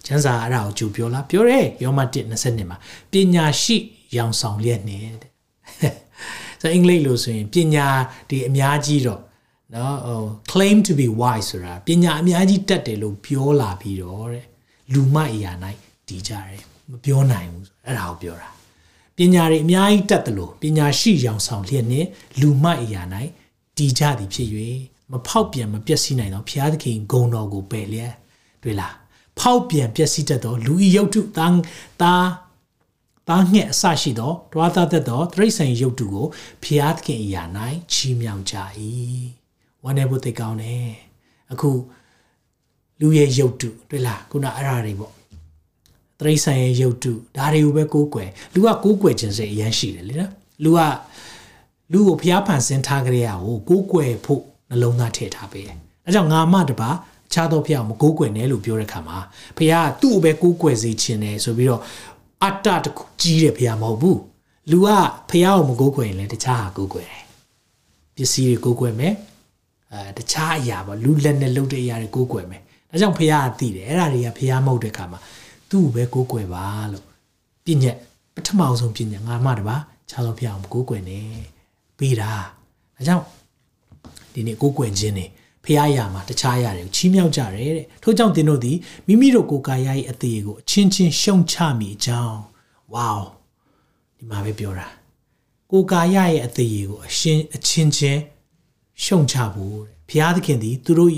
[0.06, 2.78] ကျမ်းစာအဲ့ဒါကိုကြိုပြောလားပြောတယ်ယောမ1:20မှာ
[3.12, 3.76] ပညာရှိ
[4.16, 5.30] ရောင်ဆောင်လျက်နဲ့တဲ့
[6.60, 7.86] ဆိုအင်္ဂလိပ်လို့ဆိုရင်ပညာ
[8.28, 9.22] ဒီအများကြီးတော့
[9.74, 10.22] နော်ဟို
[10.52, 14.44] claim to be wise ဆိုတာပညာအများကြီးတတ်တယ်လို့ပြောလာပြီးတော့တဲ့
[14.93, 15.51] လူမအရာ၌
[16.07, 18.49] တည်ကြတယ်မပြောနိုင်ဘူးအဲ့ဒါကိုပြောတာ
[19.17, 22.05] ပညာတွေအများကြီးတတ်တယ်လို့ပညာရှိရောင်ဆောင်လျက်နဲ့
[22.41, 23.01] လူမအရာ၌
[23.77, 24.49] တည်ကြသည်ဖြစ်၍
[25.11, 28.13] မဖောက်ပြန်မပျက်စီးနိုင်တော့ဘုရားသခင်ဂုဏ်တော်ကိုပယ်လျက်
[28.63, 28.95] တွေ့လား
[29.39, 31.59] ဖောက်ပြန်ပျက်စီးတတ်သောလူဤယုတ်တုတန်း
[32.01, 32.27] သား
[33.27, 36.27] သားငှက်အစရှိသောတွားသားတတ်သောတရိษံယုတ်တုကို
[36.63, 37.43] ဘုရားသခင်အရာ၌
[37.93, 38.55] ချီးမြှောက်ကြ၏
[39.83, 40.89] ဝမ်းနေဖို့သိကောင်းတယ်
[41.51, 41.69] အခု
[43.01, 45.13] လူရဲ့ယုတ်တုတွေ့လားခုနအဲ့ဓာတွေပေါ့
[46.19, 50.31] တရိษံရဲ့ယုတ်တုဒါတွေကိုပဲကိုးကွယ်လူကကိုးကွယ်ခြင်းစိတ်အရင်ရှိတယ်လေနော်
[50.63, 50.79] လူက
[51.91, 56.89] လူကိုဘုရားဖန်ဆင်းထားကြရကိုကိုးကွယ်ဖို့နှလုံးသားထည့်ထားပေးတယ်အဲကြောင့်ငါမှတပါ
[57.27, 59.17] အခြားသောဖះမကိုးကွယ်နဲ့လို့ပြောတဲ့ခါမှာ
[59.57, 61.81] ဖះကသူ့ကိုပဲကိုးကွယ်စေခြင်းတယ်ဆိုပြီးတော့
[62.43, 64.21] အတ္တတခုကြီးတယ်ဖះမဟုတ်ဘူး
[64.71, 64.89] လူက
[65.29, 67.23] ဖះကိုမကိုးကွယ်ရင်လည်းတခြားဟာကိုးကွယ်တယ်
[68.15, 69.13] ပစ္စည်းတွေကိုးကွယ်မယ်
[69.93, 75.19] အဲတခြားအရာပေါ့လူလက်နဲ့လုပ်တဲ့အရာတွေကိုးကွယ်မယ် ဒါကြောင့်ဖះကသိတယ်အဲ့ဒါတွေကဖះမဟုတ်တဲ့ခါမှာ
[75.69, 77.05] သူ့ကိုပဲကိုးကွယ်ပါလို့
[77.65, 77.97] ပြည့်ညက်
[78.35, 79.77] ပထမဆုံးပြည့်ညက်ငါမှတပါ
[80.09, 81.27] ခြားသောဖះကိုမကိုးကွယ်နဲ့
[81.97, 82.31] ပေးတာ
[82.95, 83.25] ဒါကြောင့်
[84.33, 85.25] ဒီနေ့ကိုးကွယ်ခြင်းနေ
[85.63, 92.39] ဖះရမှာတခြားရတယ်ကိုချီးမြှောက်ကြတယ်တဲ့ထို့ကြောင့်သင်တို့သည်မိမိတို့ကိုယ်ကာယ၏အသေးကိုအချင်းချင်းရှုံချမိကြောင်း
[92.93, 93.13] ဝေါ
[94.17, 94.87] ဒီမှာပဲပြောတာ
[95.71, 98.21] ကိုယ်ကာယရဲ့အသေးကိုအရှင်အချင်းချင်း
[99.03, 101.11] ရှုံချဖို့တဲ့ဖះသခင်သည်သူတို့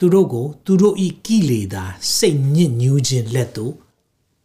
[0.00, 1.84] သူတို့ကို သူတို့ဤကိလေသာ
[2.18, 3.74] စိတ်ညစ်ညူးခြင်းလက်သို့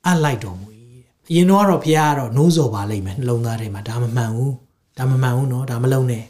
[0.05, 0.67] အပ်လိုက်တော်မူ၏
[1.29, 4.53] အရင်တော့တော့ဘုရားကတော့နိုးစော်ပါလိမ့်မယ်နှလုံးသားထဲမှာဒါမမှန်ဘူး
[4.97, 6.23] ဒါမမှန်ဘူးနော်ဒါမလုံးနဲ့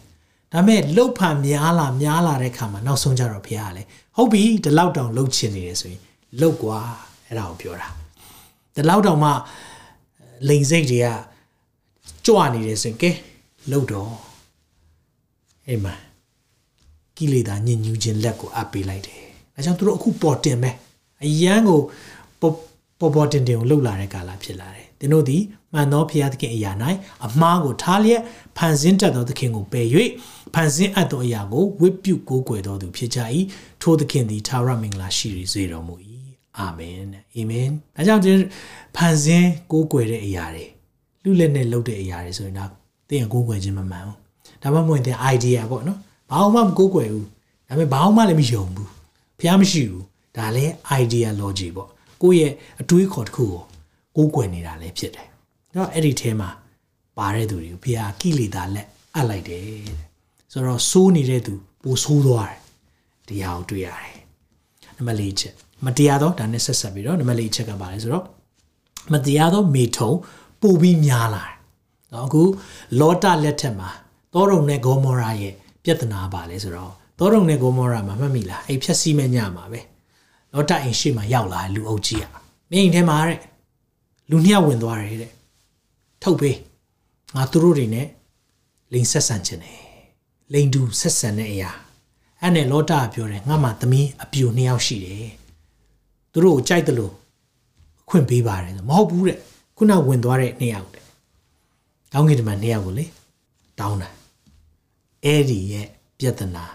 [0.53, 6.01] ဒါမဲ့လှုပ်ဖန်များလာများလာတဲ့ခါမှာနောက်ဆုံးကြတော့ဘုရားကလည်းဟုတ်ပြီဒီလောက်တောင်လှုပ်ချင်နေတယ်ဆိုရင်
[6.39, 6.77] လှုပ်ကွာ
[7.27, 7.87] အဲ့ဒါကိုပြောတာ
[8.75, 9.31] ဒီလောက်တောင်မှ
[10.47, 11.07] လိန်စိတ်တွေက
[12.25, 13.11] ကြွနေတယ်ဆိုရင်ကဲ
[13.71, 14.13] လှုပ်တော့
[15.67, 15.93] အိမ်မှာ
[17.17, 19.21] ကိလေသာညဉ့်ညူးခြင်းလက်ကိုအပ်ပေးလိုက်တယ်
[19.55, 20.71] ဒါကြောင့်သူတို့အခုပေါ်တင်ပဲ
[21.25, 21.79] အရန်ကို
[22.41, 25.41] ပေါ်ပေါ်တင်တင်ကိုလှုပ်လာတဲ့ကာလဖြစ်လာတယ်သင်တို့သည်
[25.73, 26.71] မှန်သောဖျားသခင်အရာ၌
[27.25, 28.21] အမှားကိုထားလျက်
[28.57, 29.87] ဖန်ဆင်းတတ်သောသခင်ကိုပယ်၍
[30.53, 33.19] ဖန်ဆင်းအပ်သောအရာကိုဝိပုကိုးကွယ်တော်သူဖြစ်ကြ၏
[33.81, 35.95] ထိုသခင်သည်သာရမင်္ဂလာရှိစေတော်မူ၏
[36.57, 36.95] အာမင်
[37.35, 38.31] အာမင်ဒါကြောင့်ဒီ
[38.95, 40.65] ဖန်ဆင်းကိုးကွယ်တဲ့အရာတွေ
[41.23, 42.69] လူလက်နဲ့လုပ်တဲ့အရာတွေဆိုရင်တော့
[43.09, 44.17] သင်ကိုးကွယ်ခြင်းမမှန်ဘူး
[44.61, 45.99] ဒါမှမဟုတ်သင် idea ပေါ့နော်
[46.31, 47.27] ဘာမှမကိုးကွယ်ဘူး
[47.67, 48.89] ဒါပေမဲ့ဘာမှလည်းမယုံဘူး
[49.39, 50.05] ဖျားမရှိဘူး
[50.37, 51.89] ဒါလည်း ideology ပေါ့
[52.21, 53.61] ကိုယ့်ရဲ့အတွေးခေါ်တစ်ခုကို
[54.15, 55.27] ကိုးကွယ်နေတာလည်းဖြစ်တယ်
[55.75, 56.49] တော့အဲ့ဒီထဲမှာ
[57.17, 59.81] ပါတဲ့သူတွေကိုဘုရားကိလေသာလက်အပ်လိုက်တယ်တဲ့
[60.51, 62.59] ဆိုတော့စိုးနေတဲ့သူပိုဆိုးသွားတယ်
[63.27, 64.15] တရားကိုတွေ့ရတယ်
[64.97, 65.53] နံပါတ်၄ချက်
[65.85, 68.25] မတရားတော့ဒါနဲ့ဆက်ဆက်ပြီးတော့နံပါတ်၄ချက်ကပါလဲဆိုတော့
[69.13, 70.11] မတရားတော့မေထုံ
[70.61, 71.55] ပိုပြီးများလာတယ်
[72.13, 72.43] နော်အခု
[72.99, 73.89] လောတလက်ထက်မှာ
[74.33, 75.53] တောရုံနဲ့ဂေါမောရာရဲ့
[75.85, 79.81] ပြဿနာပါလဲဆိုတော့တောရုံနဲ့ဂေါမောရာမှာမှတ်မိလားအဲ့ဖြက်စီးမဲ့ညမှာပဲ
[80.53, 82.31] လောတအိမ်ရှိမှရောက်လာလူအုပ်ကြီးอ่ะ
[82.71, 83.39] မင်းအိမ်ထဲမှာတဲ့
[84.29, 85.31] လူနှစ်ယောက်ဝင်သွားတယ်တဲ့
[86.23, 86.57] ထုတ်ပေး
[87.35, 88.07] ငါသူတို့တွေနဲ့
[88.93, 89.79] လိန်ဆက်ဆံခြင်းတယ်
[90.53, 91.71] လိန်တူဆက်ဆံတဲ့အရာ
[92.41, 95.31] အဲ့နဲ့လောတာပြောတယ်ငါမှသမီးအပြူနှစ်ယောက်ရှိတယ်
[96.31, 97.13] သူတို့ကိုကြိုက်တယ်လို့
[98.01, 99.39] အခွင့်ပေးပါတယ်မဟုတ်ဘူးတဲ့
[99.77, 101.03] ခုနဝင်သွားတဲ့နှစ်ယောက်တဲ့
[102.13, 103.05] ကောင်းကင်တမန်နှစ်ယောက်ကိုလေ
[103.79, 104.09] တောင်းတာ
[105.25, 105.87] အဲ့ဒီရဲ့
[106.19, 106.65] ပြဿနာ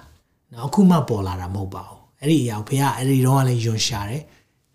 [0.52, 4.22] နောက်အခုမှပေါ်လာတာမဟုတ်ပါဘူးအဲ့ဒီအရာကိုဘုရားအဲ့ဒီတော့လည်းယွန်ရှာတယ်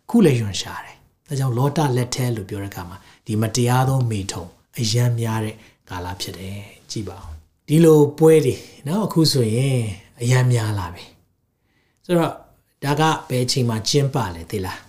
[0.10, 0.96] ခုလည်းယွန်ရှာတယ်
[1.28, 4.46] ဒါကြောင့်လောတာလက်ထဲလို့ပြောတဲ့အခါမှာဒီမတရားသောမိထုံ
[4.80, 5.56] အယံများတဲ့
[5.90, 6.60] ကာလဖြစ်တယ်
[6.92, 7.30] ကြည့်ပါဦး
[7.68, 8.56] ဒီလိုပွဲတွေ
[8.88, 9.80] နော်အခုဆိုရင်
[10.22, 11.06] အယံများလာပြီ
[12.06, 12.34] ဆိုတော့
[12.84, 14.80] ဒါကဘယ်ချိန်မှာကျင်းပလဲသိလား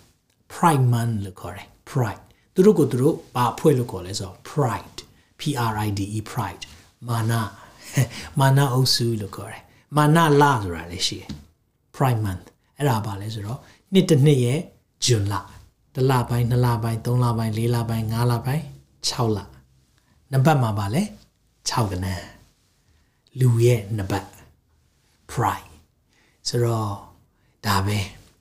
[0.52, 2.22] Pride Month လို့ခေါ်တယ် Pride
[2.54, 4.98] သူတို့ကိုသူတို့ဘာအဖွဲ့လို့ခေါ်လဲဆိုတော့ Pride
[5.40, 6.62] P R I D E Pride
[7.08, 7.32] မာန
[8.40, 9.62] မာနအုပ်စုလို့ခေါ်တယ်
[9.96, 11.30] မာနလဆိုတာလည်းရှိတယ်
[11.94, 12.46] Pride Month
[12.78, 13.58] အဲ့ဒါပါလဲဆိုတော့
[13.92, 14.60] နှစ်တစ်နှစ်ရဲ့
[15.04, 15.34] ဂျွန်လ
[15.94, 18.64] တစ်လပိုင်းနှစ်လပိုင်းသုံးလပိုင်းလေးလပိုင်းငါးလပိုင်း
[19.08, 19.38] 6လ
[20.32, 21.02] နံပါတ်မှာပါလဲ
[21.70, 22.24] 6ကနန်း
[23.40, 24.28] လူရဲ့နံပါတ်
[25.30, 25.68] pride
[26.48, 26.92] ဆိုတော့
[27.66, 27.98] ဒါပဲ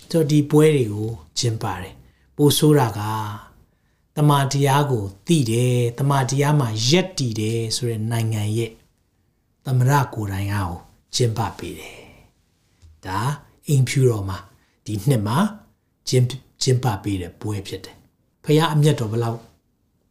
[0.10, 1.96] ဆိုတော့ဒီပွဲတွေကိုကျင်းပါတယ်
[2.38, 3.02] ပိုဆိုးတာက
[4.18, 8.72] တမာတရားကိုသိတယ်တမာတရားမှာရက်တည်တယ်ဆိုတဲ့နိုင်ငံရဲ့
[9.66, 10.80] သမရကိုယ်တိုင်အားကို
[11.16, 11.98] ကျင်းပပေးတယ်
[13.06, 13.20] ဒါ
[13.68, 14.38] အိမ်ဖြူတော်မှာ
[14.86, 15.38] ဒီနှစ်မှာ
[16.10, 16.26] ကျင်း
[16.62, 17.98] ကျင်းပပေးတဲ့ပွဲဖြစ်တယ်
[18.44, 19.40] ဖះအမျက်တော်ဘယ်လောက်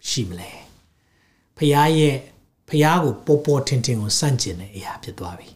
[0.09, 0.51] ရှိမလဲ
[1.57, 2.17] ဖះရဲ့
[2.69, 5.49] ဖះကိုပေါ်ပေါ်ထင်ထင်ကိုစန့်ကျင်တဲ့အရာဖြစ်သွားပြီ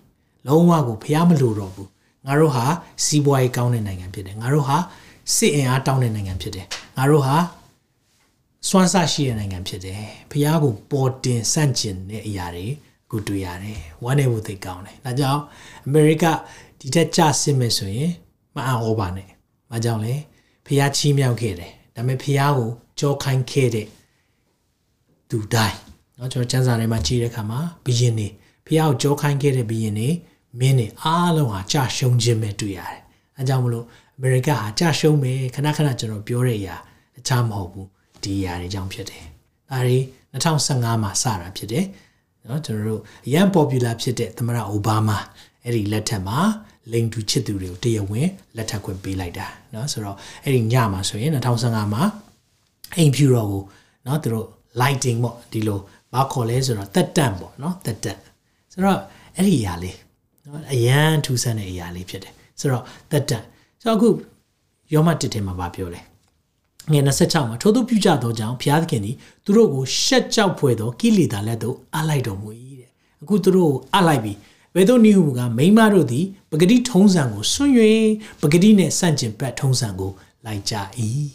[0.46, 1.90] လုံးဝကိုဖះမလိုတော့ဘူး
[2.26, 2.66] ငါတို့ဟာ
[3.04, 4.76] စီးပွားရေးကောင်းတဲ့နိုင်ငံဖြစ်တယ်ငါတို့ဟာ
[5.34, 7.36] စစ်အင်အားတောင်းတဲ့နိုင်ငံဖြစ်တယ်ငါတို့ဟာ
[8.68, 12.66] စွမ်းဆရှိတဲ့နိုင်ငံဖြစ်တယ်ဖះကိုပေါ်တင်ဆန့်ကျင်တဲ့အရာတွေ
[13.07, 15.41] အခုတွေ့ရတယ်ဝမ်းနေဖို့သိကောင်းတယ်ဒါကြောင့်
[15.85, 16.25] အမေရိက
[16.79, 18.11] ဒီထက်ကျစစ်မယ်ဆိုရင်
[18.55, 19.29] မအံ့ဩပါနဲ့။
[19.71, 20.13] ဘာကြောင့်လဲ
[20.65, 22.69] ဖះချီးမြှောက်ခဲ့တယ်ဒါပေမဲ့ဖះကို
[22.99, 23.87] ကြောခိုင်းခဲ့တဲ့
[25.29, 25.77] သူတိုင်း
[26.15, 28.27] เนาะကျွန်တော်စံစာထဲမှာကြည့်တဲ့အခါမှာဘီရင်နေ
[28.65, 30.07] ဖះကိုကြောခိုင်းခဲ့တဲ့ဘီရင်နေ
[30.59, 32.99] မင်းနေအားလုံးဟာကြာရှုံးခြင်းပဲတွေ့ရတယ်။
[33.37, 33.85] အဲကြောင့်မလို့
[34.17, 36.75] အမေရိကဟာကြာရှုံးမယ်ခဏခဏကျွန်တော်ပြောတဲ့အရာ
[37.15, 37.87] တခြားမဟုတ်ဘူး
[38.23, 39.23] ဒီအရာတွေကြောင့်ဖြစ်တယ်။
[39.69, 39.97] ဒါတွေ
[40.33, 41.85] 2015မှာစတာဖြစ်တယ်။
[42.46, 45.24] နော်ကျွန်တော်တို့အရန် popular ဖြစ်တဲ့သမ္မတအိုဘားမား
[45.64, 46.38] အဲ့ဒီလက်ထက်မှာ
[46.92, 52.02] လိန်တူချစ်သူတွေကိုတရားဝင်လက်ထပ်ခွင့်ပေးလိုက်တာနော်ဆိုတော့အဲ့ဒီညမှာဆိုရင်2015မှာ
[52.96, 53.62] အိမ်ဖြူတော်ကို
[54.06, 54.46] နော်သူတို့
[54.80, 55.78] lighting ပေါ့ဒီလို
[56.14, 58.18] ဘာခေါ်လဲဆိုတော့တက်တန့်ပေါ့နော်တက်တန့်
[58.72, 58.98] ဆိုတော့
[59.36, 59.96] အဲ့ဒီအရာလေး
[60.44, 63.44] နော်အရန်ထူးဆန်းတဲ့အရာလေးဖြစ်တယ်ဆိုတော့တက်တန့်
[63.80, 64.08] ဆိုတော့အခု
[64.92, 66.00] ယောမတစ်ထဲမှာဗာပြောလဲ
[66.92, 72.48] ငယ်26မှာထို့သူပြုကြသောကြောင့်ဘုရားသခင်သည်သူတို့ကိုရှက်ကြောက်ဖွယ်သောကိလေသာလက်သို့အလိုက်တော်မူ၏
[72.80, 72.90] တဲ့
[73.22, 74.36] အခုသူတို့ကိုအလိုက်ပြီး
[74.74, 77.70] ဘယ်သို့နည်းဟုကမိမတို့သည်ပဂတိထုံးစံကိုဆွံ့၍
[78.40, 80.12] ပဂတိနှင့်ဆန့်ကျင်ဘက်ထုံးစံကို
[80.46, 80.74] လိုက်ကြ၏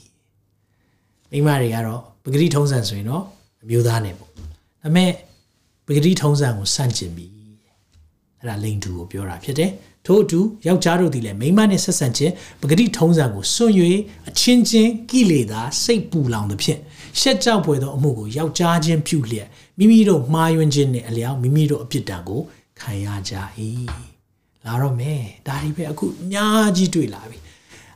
[1.31, 3.23] မိမတွေကတော့ပဂတိထုံးစံဆိုရင်တော့
[3.63, 4.43] အမျိုးသားနဲ့ပေါ့ဒါ
[4.83, 5.11] ပေမဲ့
[5.87, 7.25] ပဂတိထုံးစံကိုဆန့်ကျင်ပြီ
[8.39, 9.71] အဲ့ဒါလိန်တူကိုပြောတာဖြစ်တယ်
[10.05, 13.73] ထို့အတူယောက်ျားတို့သည်လည်းမိန်းမနှင့်ဆက်ဆံခြင်းပဂတိထုံးစံကိုစွန့်၍
[14.29, 16.79] အချင်းချင်းကိလေသာစိတ်ပူလောင်သဖြင့်
[17.19, 19.47] ရှက်ကြောက်ဖွယ်သောအမှုကိုယောက်ျားချင်းပြုလျက်
[19.77, 22.41] မိမိတို့မှားယွင်းခြင်းနှင့်အလျောက်မိမိတို့အပြစ်ဒဏ်ကို
[22.79, 23.33] ခံရကြ၏
[24.65, 27.37] လာတော့မယ်ဒါဒီပဲအခုအများကြီးတွေ့လာပြီ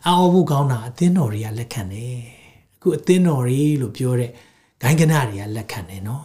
[0.05, 2.17] အော်ဘူးကောင်းတာအသင်းတော်တွေကလက်ခံတယ်
[2.75, 4.31] အခုအသင်းတော်တွေလို့ပြောတဲ့
[4.81, 6.23] ဂိုင်းကနတွေကလက်ခံတယ်နော်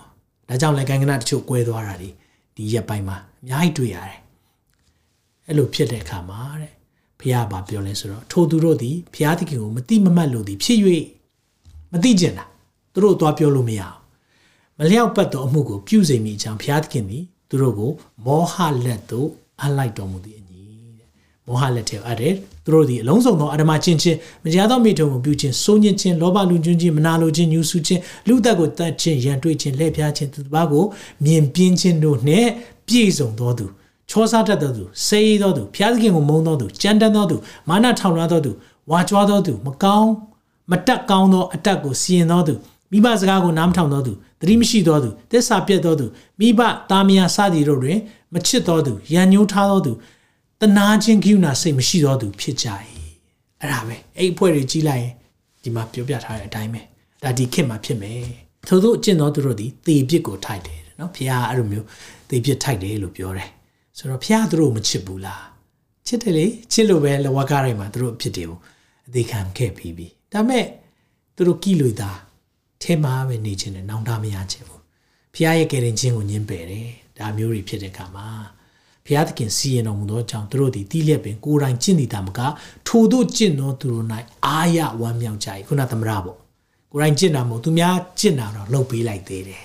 [0.49, 2.09] ဒါကြောင့်လည်းဂိုင်းကနတချို့ကွဲသွားတာဒီ
[2.57, 4.22] ဒီရက်ပိုင်းမှာအများကြီးတွေ့ရတယ်
[5.49, 6.73] အဲ့လိုဖြစ်တဲ့အခါမှာတဲ့
[7.21, 10.79] ဖះဘာပြောလဲဆိုတော့ထိုသူတို့သည်ဖះသခင်ကိုမတိမမတ်လို့သည်ဖြစ်၍
[11.93, 12.45] မတိကျင်တာ
[12.93, 13.99] သူတို့သွားပြောလို့မရအောင်
[14.79, 17.91] မလျောက်ပတ်သောအမှုကိုပြုစိမိချောင်းဖះသခင်သည်သူတို့ကို
[18.25, 19.29] မောဟလက်သို့
[19.63, 20.61] အလိုက်တော်မူသည်အညီ
[20.99, 21.09] တဲ့
[21.47, 22.35] မောဟလက်ထဲအပ်တယ်
[22.65, 30.85] သူတို့သည်အလုံးစုံသောအဓမ္မချင်းချင်းမတရားသောမိထုံကိုပြုခြင်းစိုးညစ်ခြင်းလောဘလူကျွန်းခြင်းမနာလိုခြင်းညှူဆူခြင်းလူသက်ကိုတတ်ခြင်းရန်တွေ့ခြင်းလှည့်ဖျားခြင်းသူတစ်ပါးကို
[31.25, 32.49] မြင်ပြင်းခြင်းတို့နှင့်
[32.89, 33.67] ပြည့်စုံသောသူ
[34.11, 37.37] ချောစားတတ်သောသူစေးသောသူဖျားသခင်ကိုမုန်းသောသူကြမ်းတမ်းသောသူ
[37.69, 38.53] မာနထောင်လွှားသောသူ
[38.91, 40.11] ဝါကြွားသောသူမကောင်း
[40.71, 42.55] မတက်ကောင်းသောအတက်ကိုစီရင်သောသူ
[42.93, 46.07] မိဘစကားကိုနားမထောင်သောသူသတိမရှိသောသူသစ္စာပြတ်သောသူ
[46.41, 47.99] မိဘသားမယားစသည်တို့တွင်
[48.35, 49.93] မချစ်သောသူရန်ညှိုးထားသောသူ
[50.61, 52.67] တနာခြင်းကိူနာစိတ်မရှိသောသူဖြစ်ကြ၏
[53.61, 55.13] အဲ့ဒါပဲအဲ့အဖွဲတွေကြီးလိုက်ရင်
[55.63, 56.81] ဒီမှာပြောပြထားတဲ့အတိုင်းပဲ
[57.23, 58.25] ဒါဒီခေတ်မှာဖြစ်မယ်
[58.69, 61.87] ထို့သောအကျင့်သောသူတို့သည်သေပြစ်ကိုထိုက်တယ်နော်ဖခင်အဲ့လိုမျိုး
[62.29, 63.51] သေပြစ်ထိုက်တယ်လို့ပြောတယ်
[63.99, 65.45] ဆိုတော့ဖခင်သူတို့မချစ်ဘူးလား
[66.07, 68.59] ချစ်တယ်လေချစ်လို့ပဲလဝကတိုင်းမှာသူတို့အဖြစ်တွေကို
[69.07, 70.67] အသေးခံခဲ့ပြီးပြီဒါမဲ့
[71.37, 72.19] သူတို့ကိလို့သား
[72.83, 74.83] ထဲမှာပဲနေခြင်းနဲ့နောင်တမရခြင်းဘူး
[75.35, 76.89] ဖခင်ရဲ့ကယ်တင်ခြင်းကိုညှင်းပယ်တယ်
[77.19, 78.29] ဒါမျိုးတွေဖြစ်တဲ့အခါမှာ
[79.07, 82.41] ဖျားသခင်စီရင်တော်မူသောကြောင့်သူတို့သည်တီးလျက်ပင်ကိုယ်တိုင်ကျင့်နေတာမက
[82.87, 84.07] ထိုတို့ကျင့်သောသူတို့၌
[84.47, 86.39] အာရဝမ်းမြောက်ကြ၏ခုနသမရပေါ့
[86.93, 89.65] ကိုယ်တိုင်ကျင့်တာမဟုတ်သူများကျင့်တာတော့လှုပ်ပေးလိုက်သေးတယ်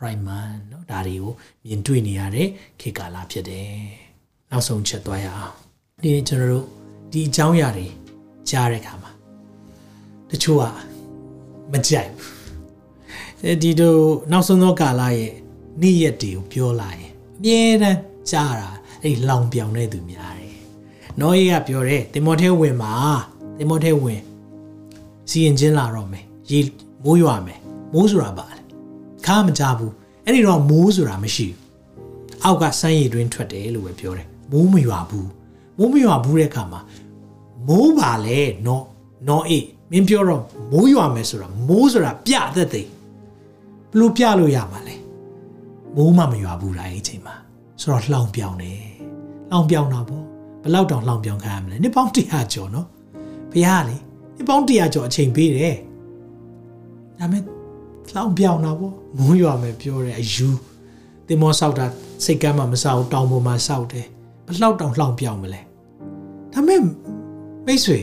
[0.00, 1.32] prime man เนาะဒါတွေကို
[1.66, 2.48] မြင်တွေ့နေရတဲ့
[2.80, 3.70] ခေတ်ကာလဖြစ်တယ်
[4.50, 5.54] နောက်ဆုံးချက်သွားရအောင်
[6.02, 6.66] ဒီနေ့ကျွန်တော်တို့
[7.12, 7.86] ဒီအကြောင်းအရာတွေ
[8.50, 9.10] ကြားတဲ့အခါမှာ
[10.30, 10.64] တချို့က
[11.72, 14.00] မကြိုက်ဘူးဒီတို့
[14.32, 15.32] နောက်ဆုံးသောကာလရဲ့
[15.82, 17.98] နေ့ရက်တွေကိုပြောလာရင်အမြဲတမ်း
[18.30, 18.70] ကြားတာ
[19.02, 20.56] အဲ့လောင်ပြောင်တဲ့သူများတယ်။
[21.20, 22.92] နောယေကပြောတယ်တင်မောထဲဝင်မှာ
[23.58, 24.20] တင်မောထဲဝင်
[25.30, 26.58] စီရင်ချင်းလာတော့မယ်ရေ
[27.04, 27.60] မိုးရွာမယ်
[27.92, 28.59] မိုးဆိုတာပါလေ
[29.31, 29.93] ခါမကြဘူး
[30.25, 31.59] အဲ့ဒီတော့မိုးဆိုတာမရှိဘူး
[32.43, 35.29] အောက်ကစမ်းရည်တွင်းထွက်တယ်လို့ပဲပြောတယ်မိုးမရွာဘူး
[35.77, 36.81] မိုးမရွာဘူးတဲ့အခါမှာ
[37.67, 38.85] မိုးပါလေနော်
[39.27, 42.85] နော်အေးမင်းပြောတော့မိုးရွာမယ်ဆိုတာမိုးဆိုတာပြသက်သိဘ
[43.99, 44.95] လို့ပြလို့ရမှာလဲ
[45.95, 47.35] မိုးမှမရွာဘူးလားအဲ့ချိန်မှာ
[47.81, 48.81] ဆိုတော့လှောင်ပြောင်တယ်
[49.49, 50.23] လှောင်ပြောင်တာပေါ့
[50.63, 52.87] ဘလောက်တောင်လှောင်ပြောင်ခံရမလဲနှစ်ပေါင်း100ကျော်နော်
[53.51, 53.97] ဘုရားလေ
[54.35, 55.75] နှစ်ပေါင်း100ကျော်အချိန်ပေးတယ်
[57.19, 57.60] ဒါမဲ့
[58.15, 60.49] လှောင်ပြောင်တာပေါ့မိုးရွာမယ်ပြောတယ်အယူ
[61.27, 61.85] တင်မောဆောက်တာ
[62.23, 64.05] စိတ်ကမ်းမှမဆောက်တောင်ပေါ်မှာဆောက်တယ်
[64.47, 65.61] ဘလောက်တောင်လှောင်ပြောင်မလဲ
[66.53, 66.81] ဒါမဲ့
[67.65, 67.99] မိတ်ဆွေ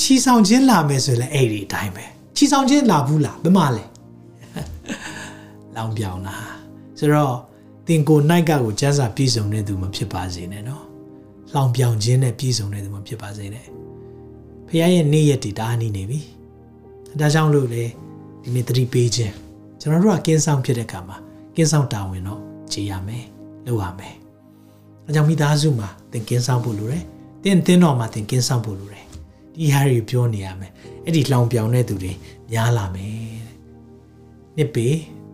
[0.00, 2.04] ချီဆောင်ခြင်းလာမယ်ဆိုလည်းအဲ့ဒီအတိုင်းပဲ
[2.36, 3.84] ချီဆောင်ခြင်းလာဘူးလားဘယ်မှာလဲ
[5.76, 6.36] လောင်ပြောင်တာ
[6.98, 7.36] ဆိုတော့
[7.88, 10.84] တင်ကိုနိုင်ကကိုကျန်းစာပြည့်စုံတဲ့သူမဖြစ်ပါစေနဲ့နော်။
[11.54, 13.66] လောင်ပြောင်ခြင်းနဲ့ပြည့်စုံတဲ့သူမဖြစ်ပါစေနဲ့။
[14.66, 16.20] ဖခင်ရဲ့နေ့ရက်တည်တားနေနေပြီ။
[17.20, 17.84] ဒါကြောင့်လို့လေ
[18.42, 19.34] ဒီနေ့သတိပေးခြင်း
[19.80, 21.16] ကျွန်တော်တို့ကကင်းဆောင်ဖြစ်တဲ့အခါမှာ
[21.56, 22.40] ကင်းဆောင်တာဝန်တော့
[22.72, 23.24] ကြည်ရမယ်။
[23.66, 24.14] လုပ်ရမယ်။
[25.06, 27.02] အဲကြောင့်မိသားစုမှာသင်ကင်းဆောင်ဖို့လိုတယ်။
[27.42, 29.04] သင်သင်တော်မှာသင်ကင်းဆောင်ဖို့လိုတယ်။
[29.56, 30.72] ဒီဟာတွေပြောနေရမယ်
[31.04, 32.12] အဲ့ဒီလောင်ပြောင်တဲ့သူတွေ
[32.52, 33.12] များလာမယ်
[33.46, 33.56] တဲ့
[34.56, 34.86] နှစ်ပေ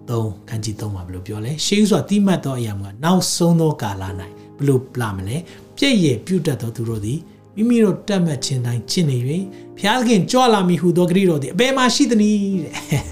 [0.08, 4.04] 3ခန်းကြီး3မှာဘယ်လိုပြောလဲရှေးဥစွာတိမှတ်သောအရာမှာနောက်ဆုံးသောကာလ၌
[4.56, 5.36] ဘယ်လိုပလာမလဲ
[5.76, 7.18] ပြည့်ရပြုတ်တတ်သောသူတို့သည်
[7.54, 9.18] မိမိတို့တတ်မှတ်ခြင်းတိုင်းကျင့်နေ၍
[9.78, 13.02] ဘုရားသခင်ကြွလာမည်ဟုသောဂရိတော်သည်အဘယ်မှာရှိသနည်းတဲ့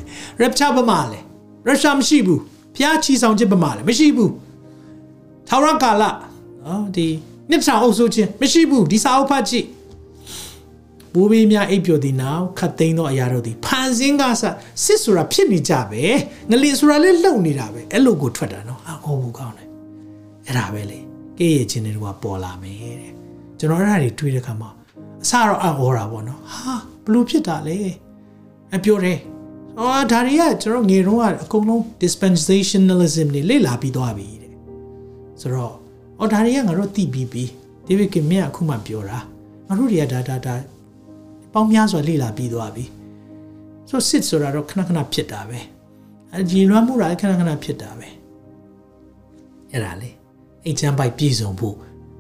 [0.41, 1.21] rapture ပမာလဲ
[1.69, 2.41] rapture မရှိဘူး
[2.77, 4.33] ဘုရားချီဆောင်ခြင်းပမာလဲမရှိဘူး
[5.49, 6.05] ထာဝရကာလ
[6.65, 7.09] နော်ဒီ
[7.51, 9.67] နှစ်ထောင်အုပ်စုခြင်းမရှိဘူးဒီစာအုပ်ဖတ်ကြည့်
[11.15, 14.43] ဘိုးဘေးများအိပ်ပျော်သည်နောက်ခတ်သိမ်းသောအရာတို့သည်ဖန်ဆင်းကားဆ
[14.85, 16.03] စစ်ဆိုတာဖြစ်နေကြပဲ
[16.51, 19.69] ငလင်ဆိုတာလည်းလှုပ်နေတာပဲအဲ့လိုကိုထွက်တာနော်အဟောဘူးကောင်းတယ်
[20.47, 20.99] အဲ့ဒါပဲလေ
[21.39, 23.13] ကဲ့ရဲ့ခြင်းတွေကပေါ်လာမယ်တဲ့
[23.59, 24.86] ကျွန်တော်အဲ့ဒါတွေတွေးတဲ့ခါမှာအ
[25.31, 26.75] စတော့အဟောတာပေါ့နော်ဟာ
[27.05, 27.77] ဘလို့ဖြစ်တာလဲ
[28.75, 29.19] အပြောတယ်
[29.79, 34.53] အော်ဒါတွေကကျွန်တော်ငယ်တော့အကုန်လုံး dispensationalism တွေလေ့လာပြီးသွားပြီတဲ့
[35.41, 35.75] ဆိုတော့
[36.19, 37.45] အော်ဒါတွေကငါတို့သိပြီးပြီ
[37.87, 39.19] ဒေးဗစ်ကမြတ်အခုမှပြောတာ
[39.67, 40.55] ငါတို့တွေကဒါဒါဒါ
[41.53, 42.85] ပေါင်းများစွာလေ့လာပြီးသွားပြီ
[43.89, 45.59] ဆိုစစ်ဆိုတာတော့ခဏခဏဖြစ်တာပဲ
[46.37, 48.09] အကြည်လွမ်းမှုတာခဏခဏဖြစ်တာပဲ
[49.71, 50.11] အဲ့ဒါလေ
[50.65, 51.77] အိတ်ချမ်းပိုက်ပြည်စုံဖို့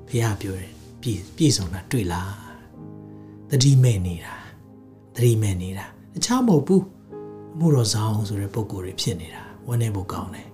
[0.09, 2.46] ဘုရားပြောတယ်ပြည်ပြည်စုံတာတွေ့လား
[3.51, 4.35] တတိမဲ့နေတာ
[5.17, 6.85] တတိမဲ့နေတာတခြားမဟုတ်ဘူး
[7.55, 10.49] အမှုတော်ဆောင်ဆိုတဲ့ပုံကိုယ်တွေဖြစ်နေတာဝန်းနေဖို့ကောင်းတယ်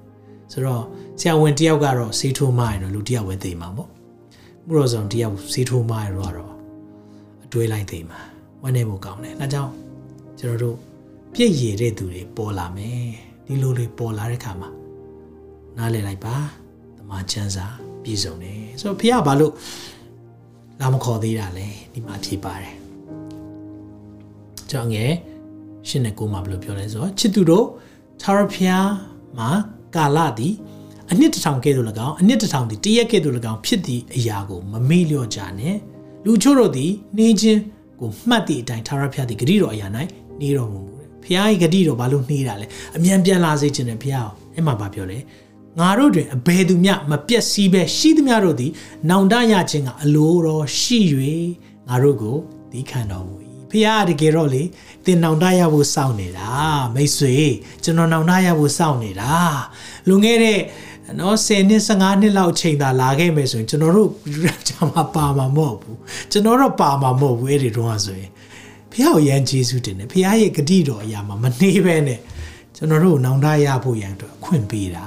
[0.52, 0.84] ဆိုတော့
[1.20, 3.90] ဆရာဝန်တယောက်ကတော့ဆေးထိုးမရင်တော့လူတယောက်ပဲသိမှာပေါ့
[4.66, 6.52] မှုတော်ဆောင်တယောက်ဆေးထိုးမရတော့
[7.44, 8.20] အတွေးလိုက်သိမှာ
[8.62, 9.72] ဝန်းနေဖို့ကောင်းတယ်ဒါကြောင့်
[10.38, 10.76] ကျွန်တော်တို့
[11.34, 13.04] ပြည့်ရည်တဲ့သူတွေပေါ်လာမယ်
[13.46, 14.70] ဒီလိုတွေပေါ်လာတဲ့ခါမှာ
[15.76, 16.36] နားလည်လိုက်ပါ
[16.96, 17.66] တမန်ကျမ်းစာ
[18.02, 19.52] ပြည့်စုံတယ်ဆိုတော့ဖះဘာလို့
[20.80, 22.81] လာမခေါ်သေးတာလဲဒီမှာဖြေပါတယ်
[24.72, 25.12] ကြောင့်ငယ်
[25.88, 27.66] ရှင်းနေကိုမှာဘယ်လိုပြောလဲဆိုတော့ချစ်သူတို့
[28.22, 28.88] သာရဖျား
[29.38, 29.50] မှာ
[29.96, 30.54] ကာလသည်
[31.10, 35.76] အနှစ်တစ်ထောင်ကဲ့သို့၎င်းအနှစ်တစ်ထောင်သည်တရက်ကဲ့သို့၎င်းဖြစ်သည့်အရာကိုမမေ့လျော့ကြနဲ့
[36.24, 37.60] လူချို့တို့သည်နေခြင်း
[38.00, 39.86] ကိုမှတ်သည့်အတိုင်းသာရဖျားသည်ဂတိတော်အရာ၌
[40.40, 42.66] နေတော်မူမူတယ်ဖျား၏ဂတိတော်ဘာလို့နှေးတာလဲ
[42.96, 45.18] အမြန်ပြန်လာစေခြင်းနဲ့ဖျားအောင်အဲ့မှာဗာပြောလဲ
[45.78, 48.70] ငါတို့တွင်အဘယ်သူမျှမပြက်စီးပဲရှိသမျှတို့သည်
[49.10, 50.98] နောင်တရခြင်းကအလိုတော်ရှိ၍
[51.88, 52.36] ငါတို့ကို
[52.72, 53.36] ဒီခံတော်မူ၏
[53.72, 54.62] ဖခင်တကယ်တော့လေ
[55.06, 56.50] တင်နောင်တရဖို့စောင့်နေတာ
[56.94, 57.36] မိတ်ဆွေ
[57.82, 59.34] ကျွန်တော်နောင်တရဖို့စောင့်နေတာ
[60.08, 60.60] လွန်ခဲ့တဲ့
[61.20, 64.08] နော်10နှစ်15နှစ်လောက်ချိန်သာလာခဲ့မယ်ဆိုရင်ကျွန်တော်တို့
[64.68, 65.98] ဂျာမှာပါမှာမဟုတ်ဘူး
[66.30, 68.30] ကျွန်တော်တော့ပါမှာမဟုတ်ဘူးအဲ့ဒီတော့ဆိုရင်
[68.90, 72.20] ဖခင်ကိုယန်ဂျေစုတင်တယ်ဖခင်ရဲ့ဂတိတော်အရာမှာမနှေးပဲနဲ့
[72.76, 75.06] ကျွန်တော်တို့နောင်တရဖို့ရန်အတွက်အခွင့်ပေးတာ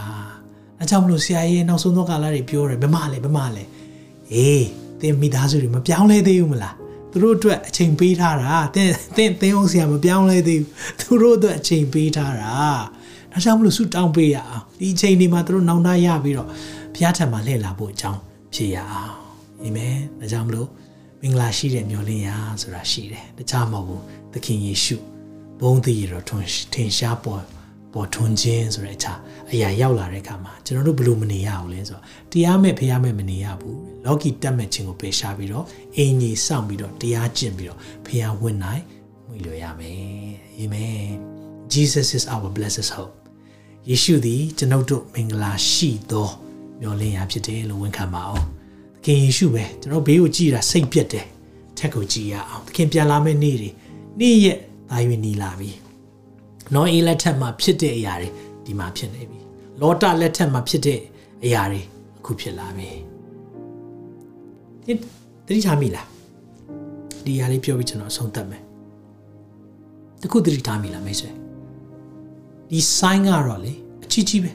[0.80, 3.64] အဲကြောင့်မလို့ဆရာကြီးနောက်ဆုံးသောကာလတွေပြောတယ်ဘယ်မှလဲဘယ်မှလဲ
[4.34, 4.68] အေး
[5.00, 6.76] သင်မိသားစုတွေမပြောင်းလဲသေးဘူးမလား
[7.16, 12.54] သူတို့အတွက်အချိန်ပေးထားတာသင်သင်သင်အောင်ဆရာမပြောင်းလဲသေးဘူးသူတို့အတွက်အချိန်ပေးထားတာ
[13.32, 16.48] ဒါကြောင့်မလို့ဆုတောင်းပေးရအောင်ဒီအချိန်ဒီမှာသူတို့နောင်တရပြီးတော့
[16.94, 18.20] ဘုရားထံမှာလှည့်လာဖို့အကြောင်း
[18.54, 19.14] ဖြေရအောင်
[19.62, 20.70] အာမင်ဒါကြောင့်မလို့
[21.22, 24.02] မင်္ဂလာရှိတဲ့မျှော်လင့်ရာဆိုတာရှိတယ်တခြားမဟုတ်ဘူး
[24.34, 24.98] သခင်ယေရှု
[25.60, 27.55] ဘုန်းတည်ရတော်ထွန်းထင်ရှားပေါ်
[27.96, 29.14] ပေါ်ထွန်းခြင်းဆိုတဲ့အချာ
[29.52, 35.66] အရာရောက်လာတဲ့အခါမှာကျွန်တော်တို့ဘလို့မနေရအောင်လဲဆိုတော့တရားမဲ့ဖရားမဲ့မနေရဘူးလော်ကီတက်မဲ့ခြင်းကိုပယ်ရှားပြီးတော့
[35.96, 38.84] အင်ကြီးစောင့်ပြီးတော့တရားကျင့်ပြီးတော့ဖရားဝင်နိုင်
[39.28, 40.00] မွေလို့ရမယ်
[40.56, 41.06] အာမင်
[41.74, 43.14] Jesus is our blessed hope
[43.90, 46.30] ယေရှုသည်ကျွန်ုပ်တို့မင်္ဂလာရှိသော
[46.80, 48.46] မျှော်လင့်ရာဖြစ်တယ်လို့ဝန်ခံပါအောင်
[48.96, 51.26] သခင်ယေရှုပဲကျွန်တော်ဘေးကိုကြည်တာစိတ်ပြက်တယ်
[51.78, 53.70] ထက်ကိုကြည်ရအောင်သခင်ပြန်လာမယ့်နေ့တွေ
[54.20, 55.85] နေ့ရက်သာ၍နေလာပြီ
[56.74, 58.30] နော်အေးလက်ထက်မှာဖြစ်တဲ့အရာတွေ
[58.66, 59.40] ဒီမှာဖြစ်နေပြီ
[59.82, 61.00] လောတလက်ထက်မှာဖြစ်တဲ့
[61.46, 61.82] အရာတွေ
[62.20, 62.90] အခုဖြစ်လာပြီ
[64.86, 64.94] ဒီ
[65.48, 66.08] တတိထားမိလား
[67.26, 68.64] ဒီအရာလေးပြောပြီးကျွန်တော်အဆုံးသတ်မယ်
[70.22, 71.32] တခုတတိထားမိလားမိတ်ဆွေ
[72.72, 74.52] ဒီ sign ကတော့လေအချီးကြီးပဲ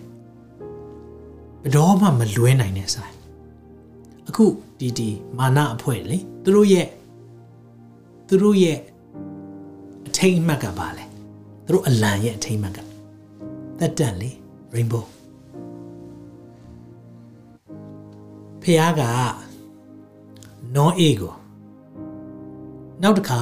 [1.62, 3.14] ဘယ်တော့မှမလွဲနိုင်တဲ့ sign
[4.28, 4.44] အခု
[4.78, 5.08] ဒီဒီ
[5.38, 6.88] မာနအဖွဲ့လေသူတို့ရဲ့
[8.28, 8.78] သူတို့ရဲ့
[10.08, 11.04] အထိတ်အမှတ်ကပါလဲ
[11.70, 12.78] သူတို့အလံရဲ့အထိမ်းမှတ်က
[13.78, 14.30] သက်တန့်လေ
[14.74, 15.04] rainbow
[18.62, 19.02] ဖះက
[20.74, 21.34] နောအေကို
[23.02, 23.40] နောက်တစ်ခါ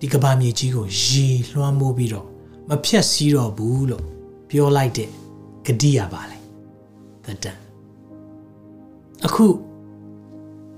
[0.00, 2.26] ဒီကဘာမြေကြီးကိုရေလွှမ်းမိုးပြီးတော့
[2.68, 4.04] မဖြတ်စည်းတော့ဘူးလို့
[4.48, 5.10] ပြောလိုက်တဲ့
[5.66, 6.38] ဂတိရပါလေ
[7.24, 7.60] သက်တန့်
[9.26, 9.46] အခု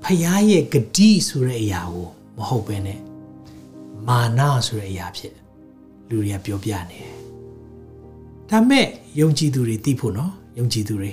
[0.03, 3.01] ဖះရဲ့ဂတိဆိုတဲ့အရာကိုမဟုတ်ဘဲနဲ့
[4.09, 5.35] မာနဆိုတဲ့အရာဖြစ်
[6.09, 7.11] လူတွေကပြောပြနေတယ်
[8.51, 8.87] ဒါမဲ့
[9.21, 11.13] ယုံကြည်သူတွေသိဖို့နော်ယုံကြည်သူတွေ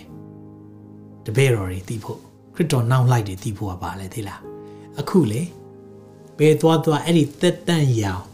[1.25, 2.19] တပည့်တော်တွေသိဖို့
[2.55, 4.39] ခရစ်တော်နောက်လိုက်တွေသိဖို့ကပါလေသိလား
[4.99, 5.41] အခုလေ
[6.37, 8.25] ဘယ်သွားသွားအဲ့ဒီသက်တန့်ရောင်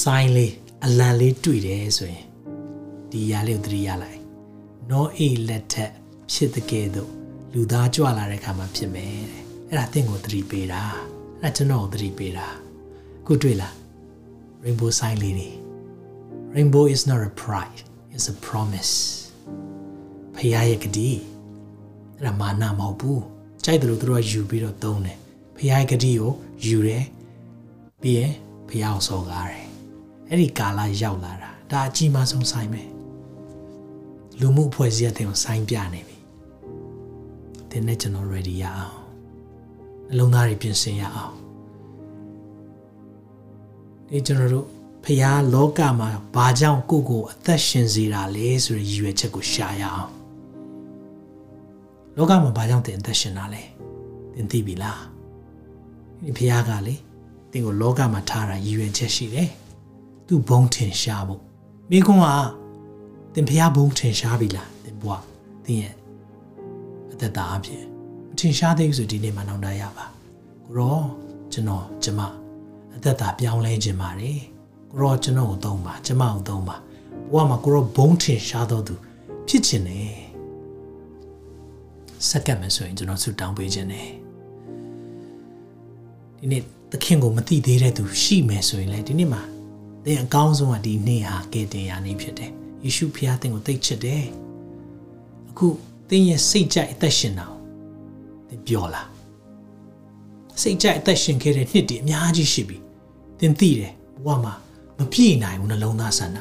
[0.00, 2.24] ဆိုင်လေးအလံလေးတွေ့တယ်ဆိုရင်
[3.10, 4.20] ဒီຢာလေးကိုသတိရလိုက်
[4.90, 5.92] နောအေးလက်ထက်
[6.32, 7.10] ဖြစ်တဲ့ကဲ့သို့
[7.52, 10.82] လူသားကြွလာတဲ့ခါမှာဖြစ်မယ်တဲ့အဲ့ဒါသင်ကိုသတိပေးတာ
[11.42, 12.48] အဲ့ဒါကျွန်တော်ကိုသတိပေးတာ
[13.26, 13.74] ခုတွေ့လား
[14.64, 15.48] rainbow sign လေးတွေ
[16.54, 17.80] rainbow is not a pride
[18.14, 18.94] it's a promise
[20.34, 21.10] ဖခင်ရဲ့ဂတိ
[22.18, 23.22] အဲ့ဒါမာနမဟုတ်ဘူး
[23.64, 25.18] ကြိုက်တယ်လို့သူတို့ကယူပြီးတော့သုံးတယ်
[25.56, 26.32] ဖခင်ရဲ့ဂတိကို
[26.66, 27.04] ယူတယ်
[28.02, 28.32] ပြီးရင်
[28.68, 29.66] ဖခင်ကိုစော်ကားတယ်
[30.28, 32.82] အဲ့ဒီကာလရောက်လာတာဒါအကြီးမားဆုံးဆိုင်ပဲ
[34.40, 36.16] လူမှုအဖွဲ့အစည်းအတဲ့ဆိုင်ပြနေပြီ
[37.70, 39.05] ဒီနေ့ကျွန်တော် ready ရအောင်
[40.10, 41.34] အလုံးသားတွေပြင်ဆင်ရအောင်
[44.08, 44.66] ဒီကျွန်တော်တို့
[45.04, 50.12] ဖះလောကမှာဘာကြောင့်ကိုကိုအသက်ရှင်စေတာလဲဆိုရည်ရွယ်ချက်ကိုရှာရအောင်
[52.16, 53.62] လောကမှာဘာကြောင့်တင်အသက်ရှင်တာလဲ
[54.34, 55.00] တင်သိပြီလား
[56.24, 56.94] ဒီဖះကလေ
[57.52, 59.50] တင်ကိုလောကမှာထားတာရည်ရွယ်ချက်ရှိတယ်
[60.26, 61.42] သူဘုံထင်ရှားဖို့
[61.90, 62.26] မိကွန်းက
[63.34, 65.22] တင်ဖះဘုံထင်ရှားပြီလားတင်ဘွား
[65.64, 65.94] တင်ရဲ့
[67.12, 67.95] အသက်တာအဖြစ်
[68.36, 70.04] မထင်ရှားသေးဘူးဆိုဒီနေ့မှနောက်တာရပါ
[70.64, 71.00] ကိုရော
[71.52, 72.20] ကျွန်တော်ကျမ
[72.96, 74.38] အသက်တာပြောင်းလဲခြင်းပါတယ်
[74.90, 76.76] ကိုရောကျွန်တော်ကိုသုံးပါကျမကိုသုံးပါ
[77.32, 78.94] ဘဝမှာကိုရောဘုံထင်ရှားတော်သူ
[79.48, 80.14] ဖြစ်ခြင်းနဲ့
[82.28, 84.08] စက္ကန့်မယ်ဆိုရင်ကျွန်တော်ဆုတောင်းပေးခြင်းနဲ့
[86.40, 89.42] ဒီနေ့သခင်ကိုမသိသေးတဲ့သူရှိမယ်ဆိုရင်လည်းဒီနေ့မှာ
[90.04, 92.50] သင်အကောင်းဆုံးကဒီနေ့ဟာကယ်တင်ရာနေ့ဖြစ်တယ်
[92.84, 94.24] ယေရှုဖခင်သင်ကိုသိချစ်တယ်
[95.50, 95.66] အခု
[96.08, 97.55] သင်ရဲ့စိတ်ကြိုက်အသက်ရှင်တာသင်
[98.66, 99.08] ပြောလား
[100.60, 102.76] စိတ်ကြိုက်အသက်ရှင်ခဲ့တဲ့နှစ်တွေအများကြီးရှိပြီ
[103.38, 103.92] သင်သိတယ်
[104.24, 104.54] ဘဝမှာ
[104.98, 106.38] မပြည့်နိုင်ဘူးနှလုံးသားဆန္ဒ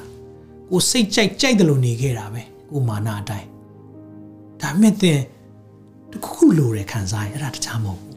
[0.72, 2.42] ကိုစိတ်ကြိုက်ကြိုက်တယ်လို့နေခဲ့တာပဲ
[2.72, 3.48] ကိုမာနအတိုင်း
[4.62, 5.20] ဒါမဲ့သင်
[6.12, 8.16] တခုခုလိုတယ်ခံစားရင်အဲ့ဒါတခြားမဟုတ်ဘူး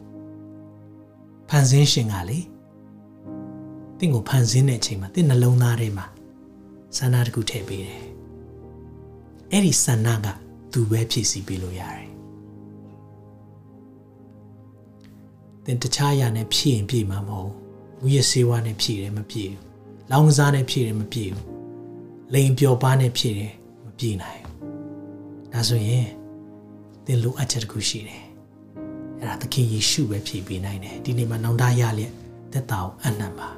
[1.49, 2.39] ဖန်ဆင်းရှင်ကလေ
[3.97, 6.05] သင်ကိုဖန်ဆင်းတဲ့အချိန်မှာသင်နှလုံးသားထဲမှာ
[6.97, 8.03] ဆန္ဒတခုထည့်ပေးတယ်
[9.51, 10.27] အဲ့ဒီဆန္ဒက
[10.71, 12.08] သူပဲဖြည့်ဆည်းပေးလို့ရတယ်
[15.71, 17.55] င်တခြားအရာနဲ့ဖြည့်ရင်ပြည့်မှာမဟုတ်ဘူး
[17.99, 19.61] မူရစေဝါနဲ့ဖြည့်တယ်မပြည့်ဘူး
[20.11, 21.45] လောင်ကစားနဲ့ဖြည့်တယ်မပြည့်ဘူး
[22.33, 23.53] လိန်ပျော်ပါနဲ့ဖြည့်တယ်
[23.85, 26.07] မပြည့်နိုင်ဘူးဒါဆိုရင်
[27.05, 28.23] သင်လိုအပ်ချက်တစ်ခုရှိတယ်
[29.19, 32.13] အဲ့ဒါသခင်ယေရှုပဲဖြည့်ပေးနိုင်တယ်ဒီနေ့မှာနောင်တရလျက်
[32.53, 33.49] သက်တာကိုအနံ့ပါ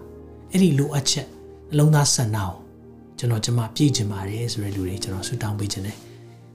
[0.51, 1.27] အဲ့ဒီလိုအပ်ချက်
[1.71, 2.51] အလုံးသားဆန္ဒကို
[3.17, 5.97] ကျွန်တော်ကျမပြည့်ချင်ပါတယ်ဆိုတဲ့လူတွေကျွန်တော်ဆုတောင်းပေးခြင်းနဲ့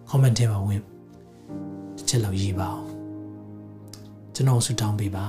[0.09, 0.81] comment ထဲမှာဝင်
[1.97, 2.96] တစ်ချက်လောက်ရေးပါအောင်
[4.39, 5.27] ကျွန်တော်ဆုတောင်းပေးပါ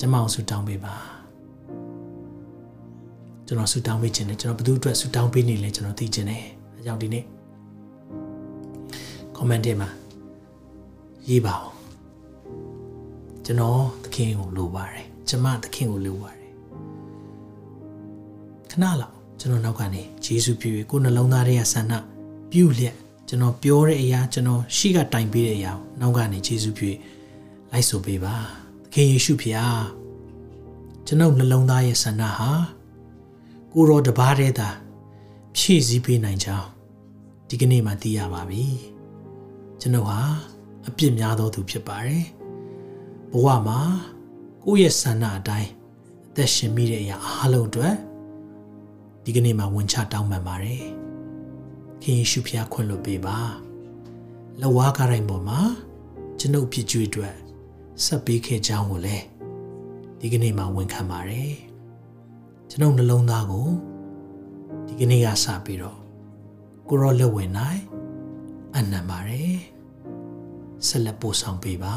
[0.00, 0.94] ကျမအောင်ဆုတောင်းပေးပါ
[3.46, 6.42] ကျွန်တော်ဆုတောင်းပေးခြင်းနဲ့ကျွန်တော်ဘယ်သူအတွက်ဆုတောင်းပေးနေလဲကျွန်တော်သိခြင်းနဲ့
[6.74, 7.24] အဲကြောင့်ဒီနေ့
[9.36, 9.88] comment ထဲမှာ
[11.28, 11.74] ရေးပါအောင်
[13.44, 16.50] ကျွန်တော်သခင်ကိုလိုပါတယ်ကျမသခင်ကိုလိုပါတယ်
[18.70, 21.92] ခဏလောက်ကျွန်တော်နောက်ကနေယေရှုပြုပြီးကိုယ်နှလုံးသားထဲကဆန္ဒ
[22.50, 22.96] ပြုလျက်
[23.28, 26.90] ကျွန်တော်ပြောတဲ့အရာကျွန်တော်ရှိကတိုင်ပေးတဲ့အရာနောက်ကနေယေရှုပြု
[27.76, 29.80] လိုက်ဆိုပေးပါသခင်ယေရှုဖျား
[31.06, 32.50] ကျွန်ုပ်နှလုံးသားရဲ့ဆန္ဒဟာ
[33.72, 34.70] ကိုရောတပါးတည်းသာ
[35.56, 36.68] ဖြည့်ဆည်းပေးနိုင်ကြောင်း
[37.48, 38.64] ဒီကနေ့မှသိရပါပြီ
[39.80, 40.20] ကျွန်ုပ်ဟာ
[40.86, 42.24] အပြစ်များသောသူဖြစ်ပါတယ်
[43.32, 43.80] ဘဝမှာ
[44.64, 45.70] ကိုယ့်ရဲ့ဆန္ဒအတိုင်း
[46.30, 47.94] အသက်ရှင်မိတဲ့အရာအားလုံးအတွက်
[49.24, 50.84] ဒီကနေ့မှဝင်ချတောင်းပန်ပါတယ်
[52.02, 53.38] ခင်ယေရှုဖျားခွင့်လွှတ်ပေးပါ
[54.60, 55.60] လဝါကားတိုင်းပေါ်မှာ
[56.38, 57.36] ကျွန်ုပ်ဖြစ်ကြွေအတွက်
[58.04, 59.24] ဆက်ပေးခဲ့ကြောင်းကိုလည်း
[60.20, 61.54] ဒီကနေ့မှဝန်ခံပါတယ်
[62.70, 63.68] ကျွန်ုပ်နှလုံးသားကို
[64.86, 65.98] ဒီကနေ့ကစပြီးတော့
[66.88, 67.82] ကိုရောလက်ဝင်နိုင်
[68.76, 69.56] အနံပါတယ်
[70.86, 71.96] ဆက်လက်ပို့ဆောင်ပေးပါ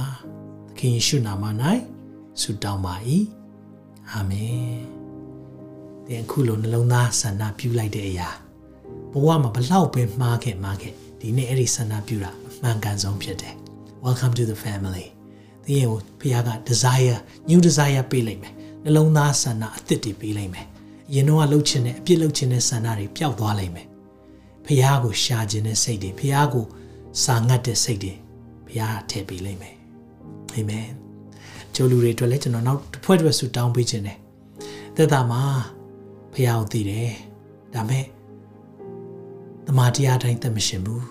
[0.67, 1.45] သခင်ယေရှုနာမ၌
[2.41, 2.95] ဆုတောင်းပါ၏
[4.11, 4.61] အာမင်
[6.07, 8.29] တဲ့အခုလိုနှလုံးသားဆန္ဒပြုလိုက်တဲ့အရာ
[9.11, 13.55] ဘဝမှာဘလောက်ပဲမှားခဲ့မှားခဲ့ဒီနေ့အဲ့ဒီဆန္ဒပြုတာအမှန်ကန်ဆုံးဖြစ်တယ်
[14.05, 15.07] welcome to the family
[15.69, 15.89] သင်ရဲ့
[16.19, 17.17] ဖခင်က desire
[17.49, 18.53] new desire ပေးလိုက်မယ်
[18.83, 20.65] နှလုံးသားဆန္ဒအသစ်တွေပေးလိုက်မယ်
[21.09, 23.87] အရင်တော့လှုပ်ချင်တဲ့အပြစ်လှုပ်ချင်တဲ့ဆန္ဒတွေပျောက်သွားလိုက်မယ်
[24.65, 26.65] ဖခင်ကိုရှာခြင်းတဲ့စိတ်တွေဖခင်ကို
[27.23, 28.13] စာငတ်တဲ့စိတ်တွေ
[28.67, 29.75] ဖခင်ထည့်ပေးလိုက်မယ်
[30.53, 30.87] အာမင်
[31.75, 34.17] ကျိုးလူတွေအတွက်လည်းကျွန်တော်နောက်တစ်ဖွဲ့တစ်ဆူတောင်းပေးခြင်းတယ်
[34.95, 35.41] သက်တာမှာ
[36.33, 37.11] ဖခင်ကိုသိတယ်
[37.73, 38.05] ဒါမဲ့
[39.67, 41.05] တမန်တရားတိုင်းသက်မရှင်ဘူး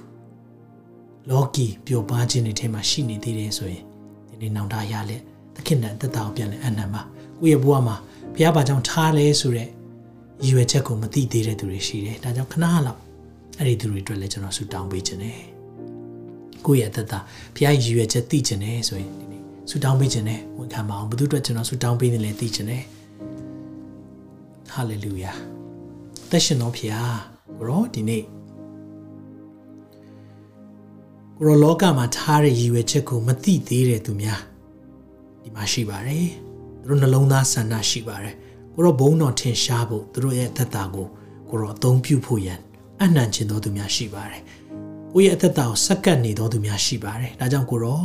[1.31, 3.88] လောကီပျော်ပါခြင်းတွေထဲမှာရှိနေသေးတယ်ဆိုရင်ဒီ
[4.41, 5.23] နေ့နောင်တရလက်
[5.55, 7.03] သခင်နဲ့သက်တာကိုပြန်လဲအနံပါ
[7.41, 7.97] ကိုယ့်ရဲ့ဘဝမှာ
[8.35, 9.69] ဘုရားဘာကြောင့်ထားလဲဆိုတဲ့
[10.45, 12.99] ရည်ရွယ်ချက်ကိုမသိသေးတဲ့သူတွေရှိတယ်ဒါကြောင့်ခဏလောက်
[13.59, 15.41] အဲ့ဒီသူတွေအတွက်လည်းကျွန်တော်ဆုတောင်းပေးခြင်းတယ်
[16.67, 17.19] ကိုယ့်ရဲ့သက်တာ
[17.57, 22.85] ဘုရားရည်ရွယ်ချက်သိခြင်းတယ်ဆိုရင်ဒီနေ့ဆုတောင်းပေးခြင်းတယ်ဝန်ခံပါအောင်ဘုသူအတွက်ကျွန်တော်ဆုတောင်းပေးနေလဲသိခြင်းတယ်
[24.71, 25.33] ဟာလေလုယာ
[26.31, 27.19] သက်ရှင်တော်ဖျား
[27.57, 28.23] ကိုရောဒီနေ့
[31.41, 34.41] ကိုရောလောကမှာထားတဲ့ရည်ရွယ်ချက်ကိုမသိသေးတဲ့သူများ
[35.43, 36.27] ဒီဒီမှာရှိပါတယ်
[36.83, 38.35] သူတို့နှလုံးသားဆန္ဒရှိပါတယ်
[38.75, 41.07] ကိုရောဘုံတော်ထင်ရှားဖို့သူတို့ရဲ့အသက်တာကို
[41.49, 42.59] ကိုရောအသုံးပြုဖို့ရန်
[43.03, 44.43] အနှံ့ခြင်းတော်သူများရှိပါတယ်
[45.13, 48.01] ကိုရဲ့အသက်တာကိုစက္ကပ်နေတော်သူများရှိပါတယ်ဒါကြောင့်ကိုရော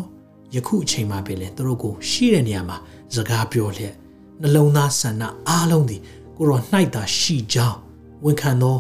[0.56, 2.78] ယခုအချိန်မှာပဲလေသူတို့ကိုရှိတဲ့နေရာမှာ
[3.16, 3.94] စကားပြောလျက်
[4.42, 5.98] နှလုံးသားဆန္ဒအားလုံးဒီ
[6.38, 7.78] ကိုရောနှိုက်တာရှိကြောင်း
[8.26, 8.78] ဝန်ခံသော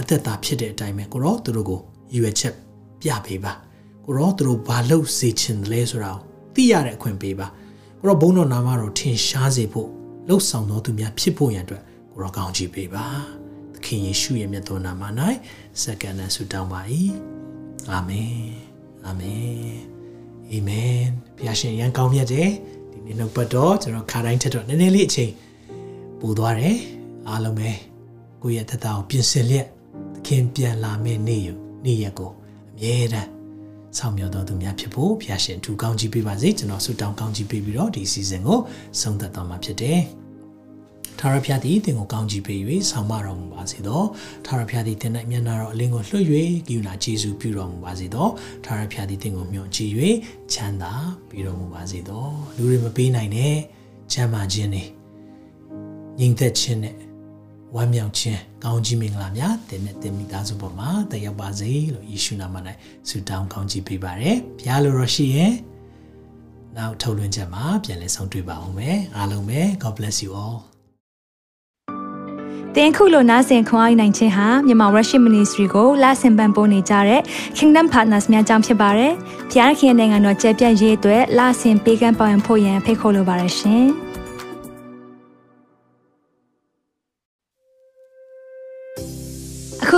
[0.00, 1.80] အသက်တာဖြစ်တဲ့အတိုင်းပဲကိုရောသူတို့ကို
[2.16, 2.54] ရွယ်ချက်
[3.00, 3.54] ပြပေးပါ
[4.04, 6.20] ကိုရောသူတို့ဘာလို့စေချင်တယ်လဲဆိုတာကို
[6.54, 7.46] သိရတဲ့အခွင့်ပေးပါ
[8.00, 9.88] ကိုရောဘုန်းတော်နာမတော်ထင်ရှားစေဖို့
[10.28, 13.06] လှုပ်ဆောင်တော်သူများဖြစ်ဖို့ရန်အတွက်ကိုရောကောင်းချီးပေးပါ
[13.74, 15.02] သခင်ယေရှုရဲ့မြတ်တော်နာမ၌
[15.82, 16.80] စက္ကန့်နဲ့ဆုတောင်းပါ၏
[17.90, 18.36] အာမင်
[19.06, 19.72] အာမင်
[20.50, 21.02] အာမင်
[21.36, 22.50] ဘုရားရှင်ရန်ကောင်းမြတ်တယ်
[22.92, 25.32] ဒီနေ့နှုတ်ပတ်တော်ကျွန်တော်ခါတိုင်းထက်တော့နည်းနည်းလေးအချိန်
[26.20, 26.76] ပူသွားတယ်
[27.28, 27.70] အားလုံးပဲ
[28.42, 29.66] ကိုယ့်ရဲ့သက်တာကိုပြင်ဆင်လျက်
[30.14, 31.52] သခင်ပြန်လာမယ့်နေ့ယူ
[31.84, 32.30] နေ့ရက်ကို
[32.72, 33.41] အမြဲတမ်း
[33.98, 38.58] ဆောင်မြော်တော်သူများဖြစ်ဖို့ဘုရားရှင်ထူကောင်းကြီးပေးပါစေကျွန်တော်ဆုတောင်းကောင်းကြီးပေးပြီးတော့ဒီစီစဉ်ကို
[39.00, 40.00] ဆုံးသက်တော်မှာဖြစ်တယ်
[41.18, 44.02] ထာဝရဘုရားသည်သင်ကိုကောင်းချီးပေး၍ဆောင်မတော်မူပါစေသော
[44.46, 46.24] ထာဝရဘုရားသည်သင်၌မျက်နာတော်အလင်းကိုလွှတ်၍
[46.66, 48.28] ကိယူနာကျေးဇူးပြုတော်မူပါစေသော
[48.64, 49.92] ထာဝရဘုရားသည်သင်ကိုမျှော်ကြည့်၍
[50.52, 50.92] ချမ်းသာ
[51.28, 52.26] ပြီးတော်မူပါစေသော
[52.56, 53.56] လူတွေမပေးနိုင်တဲ့
[54.12, 54.84] ချမ်းသာခြင်းတွေ
[56.18, 57.11] ညီသက်ခြင်းနဲ့
[57.76, 62.56] ဝမ်းမြောက်ခြင်းကောင်းကြီးမင်္ဂလာများတင်နဲ့တင်မိသားစုပေါ်မှာတက်ရောက်ပါစေလို့ယေရှုနာမ၌
[63.08, 65.52] ဆုတောင်းကောင်းချီးပေးပါရယ်ဘုရားလိုတော်ရှိရင်
[66.76, 70.58] နောက်ထုတ်လွှင့်ချက်မှာပြန်လည်ဆုံတွေ့ပါအောင်မယ်အားလုံးပဲ God bless you all
[72.76, 77.20] တင်ခုလိုနာဆင်ခွန်အားနိုင်ခြင်းဟာမြန်မာ Worship Ministry ကိုလာဆင်ပန်ပိုးနေကြတဲ့
[77.56, 79.12] Kingdom Partners များအကြောင်းဖြစ်ပါတယ်။
[79.50, 83.86] ဖျားခင်နိုင်ငံတော်ကျယ်ပြန့်ရေးအတွက်လာဆင်ပေးကမ်းပောင်းဖို့ရန်ဖိတ်ခေါ်လိုပါတယ်ရှင်။